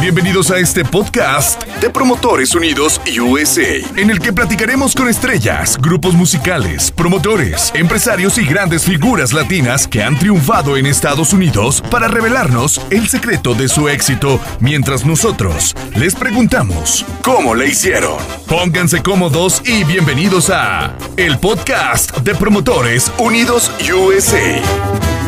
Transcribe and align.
Bienvenidos 0.00 0.52
a 0.52 0.58
este 0.58 0.84
podcast 0.84 1.60
de 1.80 1.90
Promotores 1.90 2.54
Unidos 2.54 3.00
USA, 3.20 3.78
en 3.96 4.10
el 4.10 4.20
que 4.20 4.32
platicaremos 4.32 4.94
con 4.94 5.08
estrellas, 5.08 5.76
grupos 5.76 6.14
musicales, 6.14 6.92
promotores, 6.92 7.72
empresarios 7.74 8.38
y 8.38 8.44
grandes 8.44 8.84
figuras 8.84 9.32
latinas 9.32 9.88
que 9.88 10.04
han 10.04 10.16
triunfado 10.16 10.76
en 10.76 10.86
Estados 10.86 11.32
Unidos 11.32 11.82
para 11.90 12.06
revelarnos 12.06 12.80
el 12.90 13.08
secreto 13.08 13.54
de 13.54 13.68
su 13.68 13.88
éxito, 13.88 14.40
mientras 14.60 15.04
nosotros 15.04 15.74
les 15.96 16.14
preguntamos 16.14 17.04
cómo 17.22 17.56
le 17.56 17.66
hicieron. 17.66 18.18
Pónganse 18.46 19.02
cómodos 19.02 19.60
y 19.66 19.82
bienvenidos 19.82 20.48
a 20.48 20.96
el 21.16 21.38
podcast 21.38 22.16
de 22.18 22.36
Promotores 22.36 23.10
Unidos 23.18 23.72
USA. 23.92 25.27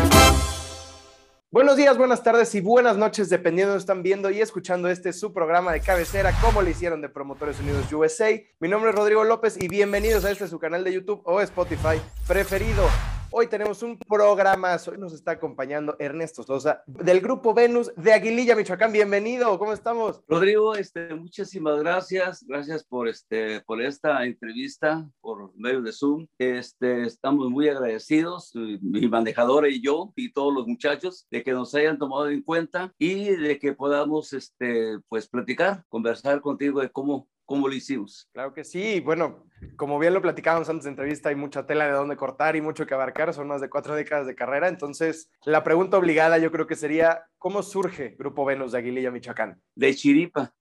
Buenos 1.53 1.75
días, 1.75 1.97
buenas 1.97 2.23
tardes 2.23 2.55
y 2.55 2.61
buenas 2.61 2.95
noches, 2.95 3.27
dependiendo 3.27 3.73
de 3.73 3.79
están 3.79 4.03
viendo 4.03 4.31
y 4.31 4.39
escuchando 4.39 4.87
este 4.87 5.11
su 5.11 5.33
programa 5.33 5.73
de 5.73 5.81
cabecera, 5.81 6.31
como 6.39 6.61
le 6.61 6.71
hicieron 6.71 7.01
de 7.01 7.09
Promotores 7.09 7.59
Unidos 7.59 7.91
USA. 7.91 8.29
Mi 8.61 8.69
nombre 8.69 8.91
es 8.91 8.95
Rodrigo 8.95 9.25
López 9.25 9.61
y 9.61 9.67
bienvenidos 9.67 10.23
a 10.23 10.31
este 10.31 10.47
su 10.47 10.59
canal 10.59 10.85
de 10.85 10.93
YouTube 10.93 11.21
o 11.25 11.41
Spotify 11.41 11.99
preferido. 12.25 12.87
Hoy 13.33 13.47
tenemos 13.47 13.81
un 13.81 13.97
programa, 13.97 14.75
hoy 14.89 14.97
nos 14.97 15.13
está 15.13 15.31
acompañando 15.31 15.95
Ernesto 15.99 16.43
Sosa 16.43 16.83
del 16.85 17.21
grupo 17.21 17.53
Venus 17.53 17.89
de 17.95 18.11
Aguililla, 18.11 18.57
Michoacán. 18.57 18.91
Bienvenido, 18.91 19.57
¿cómo 19.57 19.71
estamos? 19.71 20.21
Rodrigo, 20.27 20.75
este, 20.75 21.15
muchísimas 21.15 21.79
gracias, 21.79 22.43
gracias 22.45 22.83
por, 22.83 23.07
este, 23.07 23.61
por 23.61 23.81
esta 23.81 24.25
entrevista 24.25 25.09
por 25.21 25.55
medio 25.55 25.81
de 25.81 25.93
Zoom. 25.93 26.27
Este, 26.37 27.03
estamos 27.03 27.49
muy 27.49 27.69
agradecidos, 27.69 28.51
mi 28.53 29.07
manejadora 29.07 29.69
y 29.69 29.81
yo 29.81 30.11
y 30.17 30.33
todos 30.33 30.53
los 30.53 30.67
muchachos, 30.67 31.25
de 31.31 31.41
que 31.41 31.53
nos 31.53 31.73
hayan 31.73 31.97
tomado 31.97 32.29
en 32.29 32.41
cuenta 32.41 32.93
y 32.99 33.29
de 33.29 33.57
que 33.59 33.71
podamos 33.71 34.33
este, 34.33 34.99
pues, 35.07 35.29
platicar, 35.29 35.85
conversar 35.87 36.41
contigo 36.41 36.81
de 36.81 36.89
cómo, 36.89 37.29
cómo 37.45 37.67
lo 37.67 37.73
hicimos. 37.73 38.29
Claro 38.33 38.53
que 38.53 38.63
sí. 38.63 38.99
Bueno, 38.99 39.45
como 39.75 39.99
bien 39.99 40.13
lo 40.13 40.21
platicábamos 40.21 40.69
antes 40.69 40.85
de 40.85 40.91
entrevista, 40.91 41.29
hay 41.29 41.35
mucha 41.35 41.65
tela 41.65 41.85
de 41.85 41.91
dónde 41.91 42.15
cortar 42.15 42.55
y 42.55 42.61
mucho 42.61 42.85
que 42.85 42.93
abarcar. 42.93 43.33
Son 43.33 43.47
más 43.47 43.61
de 43.61 43.69
cuatro 43.69 43.95
décadas 43.95 44.27
de 44.27 44.35
carrera. 44.35 44.67
Entonces, 44.67 45.29
la 45.45 45.63
pregunta 45.63 45.97
obligada 45.97 46.37
yo 46.37 46.51
creo 46.51 46.67
que 46.67 46.75
sería, 46.75 47.25
¿cómo 47.37 47.63
surge 47.63 48.15
Grupo 48.17 48.45
Venus 48.45 48.71
de 48.71 48.79
Aguililla, 48.79 49.11
Michoacán? 49.11 49.61
De 49.75 49.95
chiripa. 49.95 50.53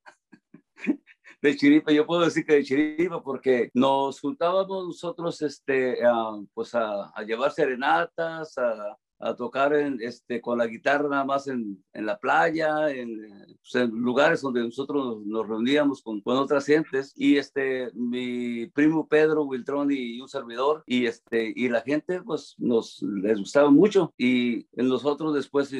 De 1.42 1.56
chiripa, 1.56 1.90
yo 1.90 2.06
puedo 2.06 2.20
decir 2.20 2.44
que 2.44 2.56
de 2.56 2.64
chiripa 2.64 3.22
porque 3.22 3.70
nos 3.72 4.20
juntábamos 4.20 4.88
nosotros 4.88 5.40
este, 5.40 6.04
a, 6.04 6.38
pues 6.52 6.74
a, 6.74 7.08
a 7.14 7.22
llevar 7.22 7.50
serenatas, 7.50 8.58
a, 8.58 8.94
a 9.20 9.34
tocar 9.34 9.74
en, 9.74 9.98
este, 10.00 10.40
con 10.40 10.58
la 10.58 10.66
guitarra 10.66 11.08
nada 11.08 11.24
más 11.24 11.46
en, 11.46 11.84
en 11.92 12.06
la 12.06 12.18
playa, 12.18 12.90
en, 12.90 13.20
pues, 13.60 13.74
en, 13.74 13.90
lugares 13.90 14.40
donde 14.40 14.62
nosotros 14.62 15.24
nos 15.26 15.46
reuníamos 15.46 16.02
con, 16.02 16.22
con, 16.22 16.38
otras 16.38 16.64
gentes. 16.64 17.12
Y 17.14 17.36
este, 17.36 17.90
mi 17.92 18.66
primo 18.68 19.06
Pedro 19.06 19.44
Wiltrón 19.44 19.90
y 19.92 20.20
un 20.20 20.28
servidor, 20.28 20.82
y, 20.86 21.04
este, 21.04 21.52
y 21.54 21.68
la 21.68 21.82
gente 21.82 22.22
pues 22.22 22.54
nos 22.58 23.02
les 23.02 23.38
gustaba 23.38 23.70
mucho. 23.70 24.14
Y 24.16 24.66
nosotros 24.72 25.34
después 25.34 25.70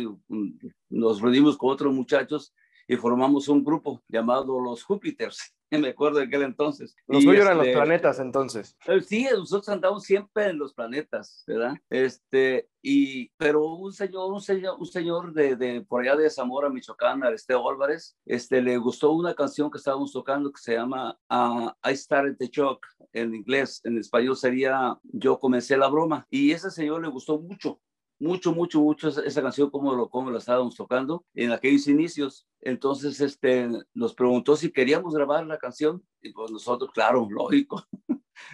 nos 0.90 1.20
reunimos 1.20 1.56
con 1.56 1.70
otros 1.70 1.94
muchachos 1.94 2.52
y 2.90 2.96
formamos 2.96 3.46
un 3.46 3.62
grupo 3.62 4.02
llamado 4.08 4.60
los 4.60 4.82
Júpiters. 4.82 5.54
Me 5.70 5.90
acuerdo 5.90 6.18
de 6.18 6.24
aquel 6.24 6.42
entonces. 6.42 6.96
Los 7.06 7.22
suyos 7.22 7.44
eran 7.44 7.58
los 7.58 7.68
planetas 7.68 8.18
entonces. 8.18 8.76
Sí, 9.06 9.28
nosotros 9.30 9.68
andamos 9.68 10.02
siempre 10.02 10.48
en 10.48 10.58
los 10.58 10.74
planetas, 10.74 11.44
¿verdad? 11.46 11.74
Este, 11.88 12.68
y, 12.82 13.28
pero 13.36 13.64
un 13.64 13.92
señor, 13.92 14.32
un 14.32 14.40
señor, 14.40 14.76
un 14.80 14.86
señor 14.86 15.32
de, 15.32 15.54
de 15.54 15.82
por 15.82 16.02
allá 16.02 16.16
de 16.16 16.28
Zamora, 16.28 16.68
Michoacán, 16.68 17.22
Aristeo 17.22 17.70
Álvarez, 17.70 18.16
este, 18.26 18.60
le 18.60 18.76
gustó 18.78 19.12
una 19.12 19.34
canción 19.34 19.70
que 19.70 19.78
estábamos 19.78 20.10
tocando 20.10 20.50
que 20.50 20.60
se 20.60 20.74
llama 20.74 21.16
uh, 21.30 21.70
I 21.88 21.94
Started 21.94 22.38
the 22.38 22.50
Joke 22.52 22.88
en 23.12 23.36
inglés, 23.36 23.80
en 23.84 23.98
español 23.98 24.36
sería 24.36 24.98
Yo 25.04 25.38
comencé 25.38 25.76
la 25.76 25.86
broma. 25.86 26.26
Y 26.28 26.50
ese 26.50 26.72
señor 26.72 27.02
le 27.02 27.08
gustó 27.08 27.38
mucho 27.38 27.78
mucho, 28.20 28.52
mucho, 28.52 28.80
mucho 28.80 29.08
esa, 29.08 29.42
canción 29.42 29.70
como 29.70 29.94
lo, 29.94 30.08
como 30.08 30.30
la 30.30 30.38
estábamos 30.38 30.76
tocando 30.76 31.24
en 31.34 31.52
aquellos 31.52 31.88
inicios. 31.88 32.46
Entonces, 32.60 33.20
este, 33.20 33.68
nos 33.94 34.14
preguntó 34.14 34.54
si 34.56 34.70
queríamos 34.70 35.14
grabar 35.14 35.46
la 35.46 35.58
canción 35.58 36.04
y 36.20 36.32
pues 36.32 36.50
nosotros, 36.50 36.90
claro, 36.92 37.26
lógico. 37.30 37.82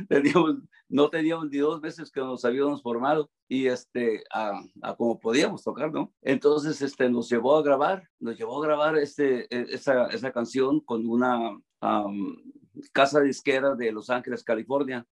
teníamos, 0.08 0.56
no 0.88 1.10
teníamos 1.10 1.50
ni 1.50 1.58
dos 1.58 1.80
veces 1.80 2.10
que 2.10 2.20
nos 2.20 2.44
habíamos 2.44 2.82
formado 2.82 3.28
y 3.48 3.66
este, 3.66 4.22
a, 4.32 4.62
como 4.96 5.18
podíamos 5.18 5.62
tocar, 5.62 5.92
¿no? 5.92 6.12
Entonces, 6.22 6.80
este, 6.80 7.10
nos 7.10 7.28
llevó 7.28 7.56
a 7.56 7.62
grabar, 7.62 8.08
nos 8.20 8.38
llevó 8.38 8.62
a 8.62 8.66
grabar 8.66 8.96
este, 8.96 9.46
esa, 9.74 10.06
esa 10.06 10.32
canción 10.32 10.80
con 10.80 11.06
una 11.08 11.50
um, 11.82 12.36
casa 12.92 13.20
disquera 13.20 13.74
de 13.74 13.90
Los 13.90 14.10
Ángeles, 14.10 14.44
California 14.44 15.06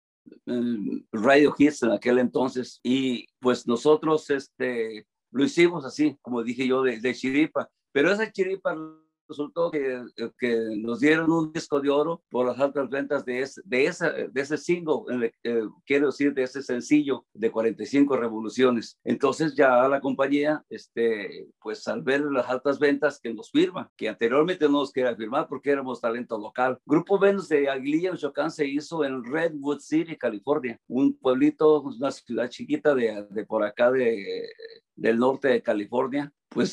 Radio 1.12 1.54
Hits 1.56 1.82
en 1.82 1.92
aquel 1.92 2.18
entonces 2.18 2.80
y 2.82 3.26
pues 3.40 3.66
nosotros 3.66 4.28
este, 4.30 5.06
lo 5.30 5.44
hicimos 5.44 5.84
así, 5.84 6.16
como 6.20 6.42
dije 6.42 6.66
yo, 6.66 6.82
de, 6.82 7.00
de 7.00 7.14
chiripa, 7.14 7.68
pero 7.92 8.10
esa 8.12 8.30
chiripa 8.30 8.76
resultó 9.32 9.70
que, 9.70 10.02
que, 10.38 10.76
nos 10.78 11.00
dieron 11.00 11.30
un 11.32 11.52
disco 11.52 11.80
de 11.80 11.90
oro 11.90 12.22
por 12.30 12.46
las 12.46 12.58
altas 12.60 12.88
ventas 12.88 13.24
de 13.24 13.40
ese, 13.40 13.60
de 13.64 13.86
esa, 13.86 14.10
de 14.10 14.40
ese 14.40 14.58
single, 14.58 15.32
eh, 15.42 15.62
quiero 15.86 16.06
decir, 16.06 16.34
de 16.34 16.42
ese 16.42 16.62
sencillo 16.62 17.24
de 17.32 17.50
45 17.50 18.16
revoluciones. 18.16 18.98
Entonces 19.04 19.54
ya 19.54 19.88
la 19.88 20.00
compañía, 20.00 20.64
este, 20.68 21.48
pues 21.60 21.86
al 21.88 22.02
ver 22.02 22.20
las 22.20 22.48
altas 22.48 22.78
ventas 22.78 23.18
que 23.20 23.32
nos 23.32 23.50
firma, 23.50 23.90
que 23.96 24.08
anteriormente 24.08 24.66
no 24.66 24.80
nos 24.80 24.92
quería 24.92 25.16
firmar 25.16 25.48
porque 25.48 25.70
éramos 25.70 26.00
talento 26.00 26.38
local. 26.38 26.78
Grupo 26.84 27.18
Venus 27.18 27.48
de 27.48 27.68
Aguililla, 27.68 28.12
Michoacán 28.12 28.50
se 28.50 28.66
hizo 28.66 29.04
en 29.04 29.24
Redwood 29.24 29.80
City, 29.80 30.16
California, 30.16 30.78
un 30.88 31.16
pueblito, 31.16 31.82
una 31.82 32.10
ciudad 32.10 32.48
chiquita 32.48 32.94
de, 32.94 33.26
de 33.30 33.46
por 33.46 33.64
acá 33.64 33.90
de, 33.90 34.48
del 34.94 35.18
norte 35.18 35.48
de 35.48 35.62
California 35.62 36.32
pues 36.52 36.72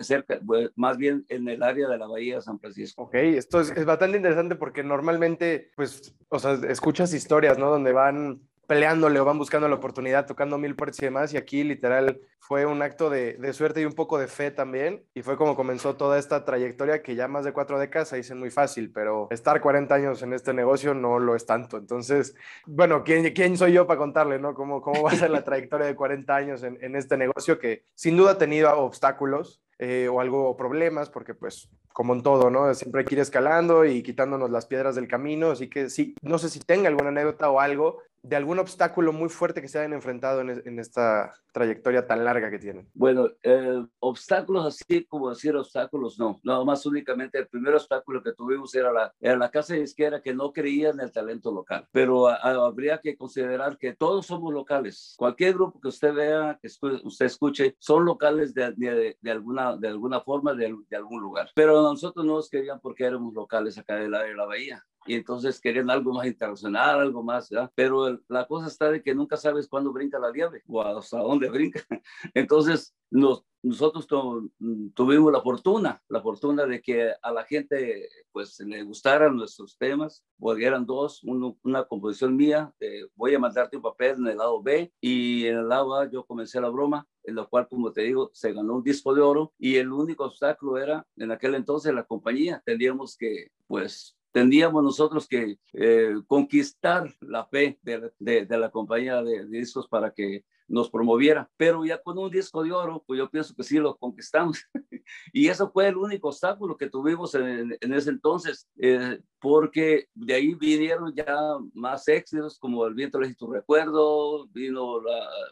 cerca, 0.00 0.40
más 0.74 0.96
bien 0.96 1.24
en 1.28 1.48
el 1.48 1.62
área 1.62 1.88
de 1.88 1.98
la 1.98 2.06
Bahía 2.06 2.36
de 2.36 2.42
San 2.42 2.58
Francisco. 2.58 3.02
Ok, 3.04 3.14
esto 3.14 3.60
es, 3.60 3.70
es, 3.70 3.84
bastante 3.84 4.16
interesante 4.16 4.56
porque 4.56 4.82
normalmente, 4.82 5.70
pues, 5.76 6.14
o 6.28 6.38
sea, 6.38 6.54
escuchas 6.68 7.14
historias, 7.14 7.58
¿no? 7.58 7.70
Donde 7.70 7.92
van 7.92 8.40
peleándole 8.66 9.20
o 9.20 9.24
van 9.24 9.38
buscando 9.38 9.68
la 9.68 9.76
oportunidad, 9.76 10.26
tocando 10.26 10.58
mil 10.58 10.76
puertas 10.76 11.00
y 11.00 11.04
demás, 11.04 11.32
y 11.32 11.36
aquí 11.36 11.64
literal 11.64 12.20
fue 12.38 12.66
un 12.66 12.82
acto 12.82 13.10
de, 13.10 13.34
de, 13.34 13.52
suerte 13.52 13.80
y 13.80 13.84
un 13.84 13.92
poco 13.92 14.18
de 14.18 14.26
fe 14.26 14.50
también, 14.50 15.04
y 15.14 15.22
fue 15.22 15.36
como 15.36 15.56
comenzó 15.56 15.96
toda 15.96 16.18
esta 16.18 16.44
trayectoria 16.44 17.02
que 17.02 17.14
ya 17.14 17.28
más 17.28 17.44
de 17.44 17.52
cuatro 17.52 17.78
décadas 17.78 18.08
se 18.08 18.16
dicen 18.16 18.38
muy 18.38 18.50
fácil, 18.50 18.90
pero 18.92 19.28
estar 19.30 19.60
40 19.60 19.94
años 19.94 20.22
en 20.22 20.32
este 20.32 20.52
negocio 20.52 20.94
no 20.94 21.18
lo 21.18 21.34
es 21.34 21.46
tanto. 21.46 21.76
Entonces, 21.76 22.34
bueno, 22.66 23.02
¿quién, 23.04 23.32
quién 23.32 23.56
soy 23.56 23.72
yo 23.72 23.86
para 23.86 23.98
contarle, 23.98 24.38
no? 24.38 24.54
¿Cómo, 24.54 24.80
cómo 24.80 25.02
va 25.02 25.12
a 25.12 25.16
ser 25.16 25.30
la 25.30 25.44
trayectoria 25.44 25.86
de 25.86 25.96
40 25.96 26.34
años 26.34 26.62
en, 26.62 26.78
en 26.80 26.96
este 26.96 27.16
negocio 27.16 27.58
que 27.58 27.84
sin 27.94 28.16
duda 28.16 28.32
ha 28.32 28.38
tenido 28.38 28.76
obstáculos, 28.78 29.60
eh, 29.78 30.08
o 30.08 30.22
algo 30.22 30.56
problemas, 30.56 31.10
porque 31.10 31.34
pues 31.34 31.68
como 31.92 32.14
en 32.14 32.22
todo, 32.22 32.48
¿no? 32.48 32.72
Siempre 32.72 33.00
hay 33.00 33.04
que 33.04 33.14
ir 33.14 33.20
escalando 33.20 33.84
y 33.84 34.02
quitándonos 34.02 34.50
las 34.50 34.64
piedras 34.64 34.94
del 34.94 35.06
camino, 35.06 35.50
así 35.50 35.68
que 35.68 35.90
sí, 35.90 36.14
no 36.22 36.38
sé 36.38 36.48
si 36.48 36.60
tenga 36.60 36.88
alguna 36.88 37.10
anécdota 37.10 37.50
o 37.50 37.60
algo 37.60 37.98
de 38.26 38.34
algún 38.34 38.58
obstáculo 38.58 39.12
muy 39.12 39.28
fuerte 39.28 39.62
que 39.62 39.68
se 39.68 39.78
hayan 39.78 39.92
enfrentado 39.92 40.40
en, 40.40 40.62
en 40.64 40.78
esta 40.80 41.32
trayectoria 41.52 42.06
tan 42.06 42.24
larga 42.24 42.50
que 42.50 42.58
tienen. 42.58 42.88
Bueno, 42.92 43.28
eh, 43.42 43.84
obstáculos 44.00 44.66
así 44.66 45.04
como 45.04 45.30
decir 45.30 45.54
obstáculos, 45.56 46.18
no, 46.18 46.40
nada 46.42 46.64
más 46.64 46.84
únicamente 46.86 47.38
el 47.38 47.46
primer 47.46 47.74
obstáculo 47.74 48.22
que 48.22 48.32
tuvimos 48.32 48.74
era 48.74 48.92
la, 48.92 49.14
era 49.20 49.36
la 49.36 49.50
casa 49.50 49.74
disquera 49.74 50.20
que 50.20 50.34
no 50.34 50.52
creía 50.52 50.90
en 50.90 51.00
el 51.00 51.12
talento 51.12 51.52
local, 51.52 51.86
pero 51.92 52.26
a, 52.26 52.34
a, 52.34 52.66
habría 52.66 52.98
que 52.98 53.16
considerar 53.16 53.78
que 53.78 53.94
todos 53.94 54.26
somos 54.26 54.52
locales, 54.52 55.14
cualquier 55.16 55.54
grupo 55.54 55.80
que 55.80 55.88
usted 55.88 56.12
vea, 56.12 56.58
que 56.60 56.66
usted 56.66 57.26
escuche, 57.26 57.76
son 57.78 58.04
locales 58.04 58.52
de, 58.54 58.72
de, 58.72 59.16
de 59.20 59.30
alguna, 59.30 59.76
de 59.76 59.88
alguna 59.88 60.20
forma, 60.20 60.52
de, 60.52 60.74
de 60.90 60.96
algún 60.96 61.20
lugar, 61.20 61.50
pero 61.54 61.80
nosotros 61.80 62.26
no 62.26 62.34
nos 62.34 62.50
querían 62.50 62.80
porque 62.80 63.04
éramos 63.04 63.32
locales 63.32 63.78
acá 63.78 63.94
de 63.96 64.08
la, 64.08 64.22
de 64.24 64.34
la 64.34 64.46
bahía 64.46 64.84
y 65.06 65.14
entonces 65.14 65.60
querían 65.60 65.90
algo 65.90 66.12
más 66.12 66.26
internacional, 66.26 67.00
algo 67.00 67.22
más, 67.22 67.50
pero 67.74 68.18
la 68.28 68.46
cosa 68.46 68.68
está 68.68 68.90
de 68.90 69.02
que 69.02 69.14
nunca 69.14 69.36
sabes 69.36 69.68
cuándo 69.68 69.92
brinca 69.92 70.18
la 70.18 70.30
liebre 70.30 70.62
o 70.66 70.82
hasta 70.82 71.18
dónde 71.18 71.48
brinca. 71.50 71.80
Entonces, 72.34 72.94
nos, 73.10 73.44
nosotros 73.62 74.06
tu, 74.06 74.50
tuvimos 74.94 75.32
la 75.32 75.40
fortuna, 75.40 76.02
la 76.08 76.20
fortuna 76.20 76.66
de 76.66 76.80
que 76.80 77.12
a 77.20 77.32
la 77.32 77.44
gente 77.44 78.08
pues 78.32 78.58
le 78.60 78.82
gustaran 78.82 79.36
nuestros 79.36 79.76
temas, 79.76 80.24
porque 80.38 80.70
dos, 80.84 81.22
una 81.24 81.84
composición 81.84 82.36
mía, 82.36 82.72
voy 83.14 83.34
a 83.34 83.38
mandarte 83.38 83.76
un 83.76 83.82
papel 83.82 84.16
en 84.18 84.26
el 84.28 84.36
lado 84.36 84.62
B 84.62 84.92
y 85.00 85.46
en 85.46 85.58
el 85.58 85.68
lado 85.68 85.96
A 85.96 86.10
yo 86.10 86.24
comencé 86.24 86.60
la 86.60 86.68
broma, 86.68 87.06
en 87.24 87.34
la 87.34 87.44
cual, 87.44 87.66
como 87.68 87.92
te 87.92 88.02
digo, 88.02 88.30
se 88.32 88.52
ganó 88.52 88.74
un 88.76 88.82
disco 88.84 89.14
de 89.14 89.20
oro 89.20 89.52
y 89.58 89.76
el 89.76 89.90
único 89.90 90.24
obstáculo 90.24 90.78
era 90.78 91.04
en 91.16 91.32
aquel 91.32 91.54
entonces 91.54 91.92
la 91.92 92.04
compañía, 92.04 92.62
tendríamos 92.64 93.16
que 93.16 93.48
pues 93.66 94.15
tendríamos 94.36 94.84
nosotros 94.84 95.26
que 95.26 95.58
eh, 95.72 96.14
conquistar 96.26 97.10
la 97.22 97.46
fe 97.46 97.78
de, 97.80 98.12
de, 98.18 98.58
la 98.58 98.70
compañía 98.70 99.22
de, 99.22 99.46
de, 99.46 99.58
discos 99.60 99.88
para 99.88 100.10
que 100.10 100.44
nos 100.68 100.90
promoviera. 100.90 101.48
Pero 101.56 101.84
ya 101.84 102.00
con 102.02 102.18
un 102.18 102.30
disco 102.30 102.62
de 102.62 102.72
oro, 102.72 103.02
pues 103.06 103.18
yo 103.18 103.30
pienso 103.30 103.54
que 103.54 103.62
sí 103.62 103.78
lo 103.78 103.96
conquistamos. 103.96 104.64
y 105.32 105.48
eso 105.48 105.70
fue 105.70 105.88
el 105.88 105.96
único 105.96 106.28
obstáculo 106.28 106.76
que 106.76 106.90
tuvimos 106.90 107.34
en, 107.34 107.76
ese 107.80 108.10
entonces, 108.10 108.68
eh, 108.78 109.20
porque 109.40 110.06
de 110.14 110.34
ahí 110.34 110.54
vinieron 110.54 111.14
ya 111.14 111.36
más 111.74 112.08
éxitos 112.08 112.58
como 112.58 112.86
El 112.86 112.94
viento 112.94 113.20
le 113.20 113.34
tu 113.34 113.50
recuerdo, 113.50 114.46
vino 114.48 115.00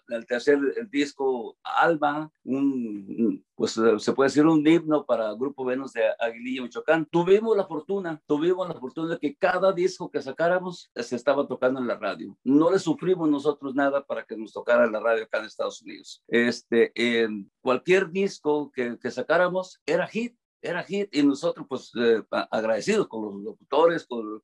el 0.08 0.26
tercer 0.26 0.58
disco 0.90 1.56
Alma, 1.62 2.30
un, 2.44 3.44
pues 3.54 3.80
se 3.98 4.12
puede 4.12 4.28
decir 4.28 4.46
un 4.46 4.66
himno 4.66 5.04
para 5.04 5.32
Grupo 5.34 5.64
Venus 5.64 5.92
de 5.92 6.02
Aguililla, 6.18 6.62
Michoacán. 6.62 7.06
Tuvimos 7.06 7.56
la 7.56 7.66
fortuna, 7.66 8.20
tuvimos 8.26 8.68
la 8.68 8.74
fortuna 8.74 9.14
de 9.14 9.18
que 9.18 9.36
cada 9.36 9.72
disco 9.72 10.10
que 10.10 10.22
sacáramos 10.22 10.90
se 10.94 11.16
estaba 11.16 11.46
tocando 11.46 11.80
en 11.80 11.86
la 11.86 11.96
radio. 11.96 12.36
No 12.42 12.70
le 12.70 12.78
sufrimos 12.78 13.28
nosotros 13.28 13.74
nada 13.74 14.04
para 14.04 14.24
que 14.24 14.36
nos 14.36 14.52
tocara 14.52 14.86
en 14.86 14.92
la 14.92 15.00
radio 15.04 15.24
acá 15.24 15.38
en 15.38 15.44
Estados 15.44 15.82
Unidos. 15.82 16.22
Este, 16.28 16.92
en 16.94 17.50
cualquier 17.60 18.10
disco 18.10 18.72
que, 18.72 18.98
sacáramos 19.10 19.80
era 19.86 20.06
hit 20.06 20.36
era 20.62 20.82
hit 20.82 21.14
y 21.14 21.22
nosotros 21.22 21.66
pues 21.68 21.92
eh, 21.94 22.22
agradecidos 22.50 23.06
con 23.06 23.22
los 23.22 23.42
locutores, 23.42 24.06
con, 24.06 24.42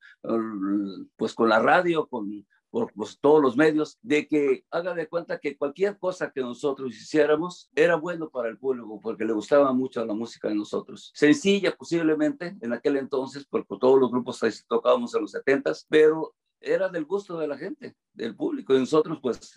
pues 1.17 1.33
con 1.33 1.49
la 1.49 1.59
radio, 1.59 2.07
con 2.07 2.45
por 2.71 2.93
pues, 2.93 3.19
todos 3.21 3.43
los 3.43 3.57
medios, 3.57 3.99
de 4.01 4.27
que 4.27 4.65
haga 4.71 4.95
de 4.95 5.09
cuenta 5.09 5.39
que 5.39 5.57
cualquier 5.57 5.99
cosa 5.99 6.31
que 6.31 6.41
nosotros 6.41 6.95
hiciéramos 6.95 7.69
era 7.75 7.97
bueno 7.97 8.31
para 8.31 8.49
el 8.49 8.59
público 8.59 9.01
porque 9.03 9.25
le 9.25 9.33
gustaba 9.33 9.73
mucho 9.73 10.05
la 10.05 10.15
música 10.15 10.49
de 10.49 10.55
nosotros. 10.55 11.11
Sencilla 11.15 11.77
posiblemente 11.77 12.57
en 12.61 12.73
aquel 12.73 12.97
entonces, 12.97 13.45
porque 13.45 13.77
todos 13.81 13.99
los 13.99 14.11
grupos 14.11 14.41
tocábamos 14.69 15.15
en 15.15 15.23
los 15.23 15.33
70 15.33 15.73
pero 15.89 16.35
era 16.61 16.89
del 16.89 17.05
gusto 17.05 17.39
de 17.39 17.49
la 17.49 17.57
gente, 17.57 17.95
del 18.13 18.37
público. 18.37 18.75
Y 18.75 18.81
nosotros 18.81 19.19
pues 19.21 19.55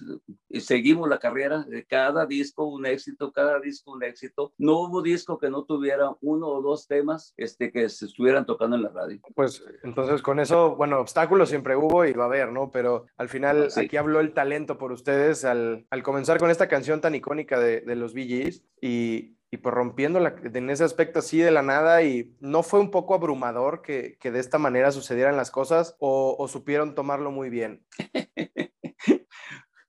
seguimos 0.52 1.10
la 1.10 1.20
carrera 1.20 1.64
de 1.64 1.86
cada 1.86 2.26
disco 2.26 2.66
un 2.66 2.86
éxito, 2.86 3.32
cada 3.32 3.60
disco 3.60 3.92
un 3.92 4.04
éxito. 4.04 4.54
No 4.58 4.80
hubo 4.82 5.02
disco 5.02 5.38
que 5.38 5.50
no 5.50 5.64
tuviera 5.64 6.12
uno 6.22 6.48
o 6.48 6.62
dos 6.62 6.88
temas 6.88 7.34
este, 7.38 7.72
que 7.72 7.90
se 7.90 8.06
estuvieran 8.06 8.46
tocando 8.46 8.76
en 8.76 8.84
la 8.84 8.90
radio. 8.90 9.20
Pues 9.36 9.64
entonces 9.84 10.22
con 10.22 10.40
eso, 10.40 10.76
bueno, 10.76 11.00
obstáculos 11.00 11.50
siempre 11.50 11.76
hubo 11.76 12.06
y 12.06 12.14
va 12.14 12.24
a 12.24 12.28
haber, 12.28 12.52
¿no? 12.52 12.72
Pero 12.72 13.06
al 13.18 13.30
final 13.30 13.70
aquí 13.76 13.98
habló 13.98 14.20
el 14.20 14.34
talento 14.34 14.78
por 14.78 14.92
ustedes 14.92 15.46
al, 15.46 15.86
al 15.90 16.04
comenzar 16.04 16.40
con 16.40 16.50
esta 16.50 16.68
canción 16.68 17.02
tan 17.02 17.16
icónica 17.16 17.60
de, 17.60 17.82
de 17.82 17.96
los 17.96 18.14
Bee 18.14 18.24
y 18.82 19.36
y 19.54 19.58
pues 19.58 19.76
rompiendo 19.76 20.18
en 20.20 20.70
ese 20.72 20.84
aspecto 20.84 21.20
así 21.20 21.38
de 21.38 21.52
la 21.52 21.62
nada 21.62 22.02
y 22.02 22.36
no 22.40 22.64
fue 22.64 22.80
un 22.80 22.90
poco 22.90 23.14
abrumador 23.14 23.84
que, 23.84 24.18
que 24.20 24.32
de 24.32 24.40
esta 24.40 24.58
manera 24.58 24.92
sucedieran 24.92 25.38
las 25.38 25.52
cosas 25.52 25.96
o, 26.00 26.48
supieron 26.48 26.96
tomarlo 26.96 27.30
muy 27.30 27.52
bien. 27.52 27.86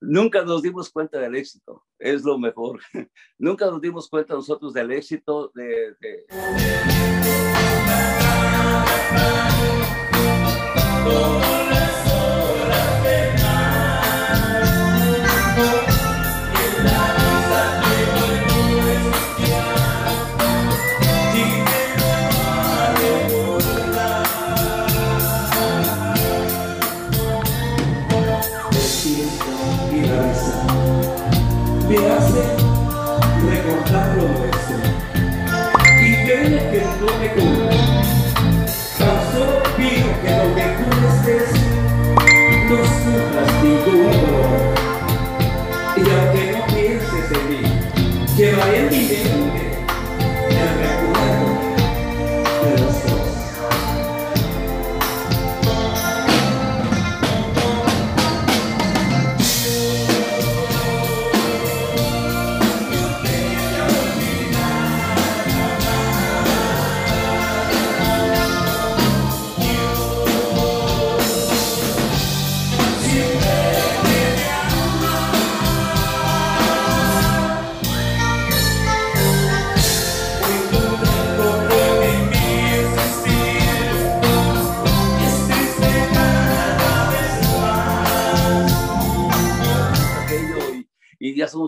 Nunca 0.01 0.43
nos 0.43 0.61
dimos 0.61 0.91
cuenta 0.91 1.17
del 1.17 1.35
éxito, 1.35 1.83
es 1.97 2.23
lo 2.23 2.37
mejor. 2.37 2.79
Nunca 3.39 3.65
nos 3.65 3.81
dimos 3.81 4.07
cuenta 4.07 4.35
nosotros 4.35 4.71
del 4.71 4.91
éxito 4.91 5.51
de... 5.55 5.95
de... 5.99 6.25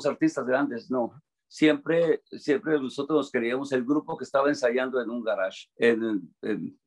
artistas 0.06 0.46
grandes, 0.46 0.90
no. 0.90 1.14
Siempre, 1.50 2.22
siempre 2.32 2.80
nosotros 2.80 3.18
nos 3.18 3.32
queríamos 3.32 3.72
el 3.72 3.86
grupo 3.86 4.18
que 4.18 4.26
estaba 4.26 4.50
ensayando 4.50 5.02
en 5.02 5.10
un 5.10 5.24
garage, 5.24 5.70
en, 5.78 6.34